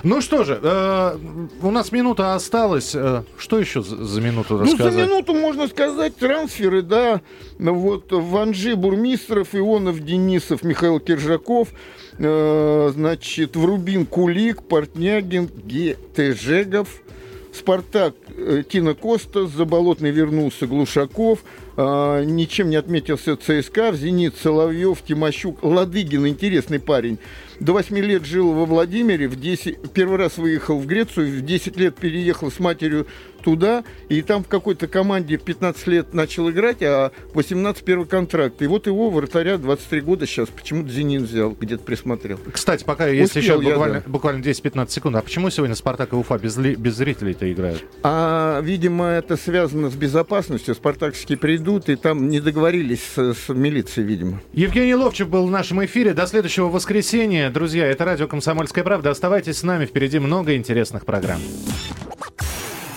Ну 0.02 0.20
что 0.20 0.44
же, 0.44 0.58
э, 0.62 1.18
у 1.62 1.70
нас 1.70 1.92
минута 1.92 2.34
осталась. 2.34 2.94
Э, 2.94 3.22
что 3.38 3.58
еще 3.58 3.82
за, 3.82 4.04
за 4.04 4.20
минуту 4.20 4.58
рассказать? 4.58 4.94
Ну, 4.94 5.00
за 5.00 5.06
минуту 5.06 5.34
можно 5.34 5.68
сказать 5.68 6.16
трансферы, 6.16 6.82
да. 6.82 7.20
Вот 7.58 8.10
Ванжи, 8.10 8.76
Бурмистров, 8.76 9.54
Ионов, 9.54 10.00
Денисов, 10.00 10.62
Михаил 10.62 11.00
Киржаков, 11.00 11.68
э, 12.18 12.90
значит, 12.94 13.56
Врубин, 13.56 14.06
Кулик, 14.06 14.62
Портнягин, 14.62 15.48
Гетежегов, 15.64 16.88
Спартак, 17.52 18.14
э, 18.28 18.29
Тина 18.68 18.94
Коста, 18.94 19.46
Заболотный 19.46 20.10
вернулся 20.10 20.66
Глушаков, 20.66 21.40
э, 21.76 22.24
ничем 22.24 22.70
не 22.70 22.76
отметился 22.76 23.36
ЦСКА, 23.36 23.92
в 23.92 23.96
«Зенит» 23.96 24.34
Соловьев, 24.36 25.02
Тимощук, 25.06 25.62
Ладыгин, 25.62 26.26
интересный 26.26 26.80
парень, 26.80 27.18
до 27.60 27.74
8 27.74 27.98
лет 27.98 28.24
жил 28.24 28.52
во 28.52 28.64
Владимире, 28.64 29.28
в 29.28 29.38
10, 29.38 29.92
первый 29.92 30.18
раз 30.18 30.38
выехал 30.38 30.78
в 30.78 30.86
Грецию, 30.86 31.40
в 31.40 31.44
10 31.44 31.76
лет 31.76 31.94
переехал 31.96 32.50
с 32.50 32.58
матерью 32.58 33.06
туда, 33.42 33.84
и 34.08 34.22
там 34.22 34.44
в 34.44 34.48
какой-то 34.48 34.86
команде 34.86 35.38
в 35.38 35.42
15 35.42 35.86
лет 35.86 36.14
начал 36.14 36.50
играть, 36.50 36.82
а 36.82 37.12
18 37.34 37.84
первый 37.84 38.06
контракт. 38.06 38.60
И 38.62 38.66
вот 38.66 38.86
его, 38.86 39.10
вратаря, 39.10 39.58
23 39.58 40.00
года 40.00 40.26
сейчас, 40.26 40.48
почему-то 40.48 40.90
«Зенит» 40.90 41.22
взял, 41.22 41.50
где-то 41.50 41.82
присмотрел. 41.82 42.38
Кстати, 42.52 42.84
пока 42.84 43.08
есть 43.08 43.36
еще 43.36 43.58
буквально, 43.58 43.96
я, 43.96 44.00
да. 44.00 44.10
буквально 44.10 44.42
10-15 44.42 44.90
секунд, 44.90 45.16
а 45.16 45.22
почему 45.22 45.50
сегодня 45.50 45.74
«Спартак» 45.74 46.12
и 46.12 46.16
«Уфа» 46.16 46.38
без, 46.38 46.56
без 46.56 46.96
зрителей-то 46.96 47.50
играют? 47.50 47.84
А, 48.32 48.60
видимо, 48.60 49.06
это 49.06 49.36
связано 49.36 49.90
с 49.90 49.94
безопасностью. 49.94 50.76
«Спартакские» 50.76 51.36
придут, 51.36 51.88
и 51.88 51.96
там 51.96 52.28
не 52.28 52.38
договорились 52.38 53.02
с, 53.16 53.34
с 53.34 53.48
милицией, 53.48 54.06
видимо. 54.06 54.40
Евгений 54.52 54.94
Ловчев 54.94 55.28
был 55.28 55.48
в 55.48 55.50
нашем 55.50 55.84
эфире. 55.84 56.14
До 56.14 56.28
следующего 56.28 56.68
воскресенья. 56.68 57.50
Друзья, 57.50 57.86
это 57.86 58.04
радио 58.04 58.28
«Комсомольская 58.28 58.84
правда». 58.84 59.10
Оставайтесь 59.10 59.58
с 59.58 59.62
нами, 59.64 59.84
впереди 59.84 60.20
много 60.20 60.54
интересных 60.54 61.06
программ. 61.06 61.40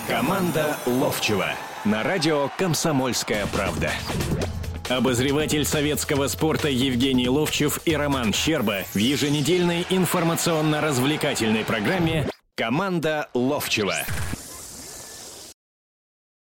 Команда 0.06 0.76
Ловчева 0.86 1.48
на 1.84 2.04
радио 2.04 2.48
«Комсомольская 2.56 3.46
правда». 3.52 3.90
Обозреватель 4.88 5.64
советского 5.64 6.28
спорта 6.28 6.68
Евгений 6.68 7.28
Ловчев 7.28 7.80
и 7.86 7.96
Роман 7.96 8.32
Щерба 8.32 8.84
в 8.94 8.98
еженедельной 8.98 9.84
информационно-развлекательной 9.90 11.64
программе 11.64 12.28
«Команда 12.54 13.30
Ловчева». 13.34 13.96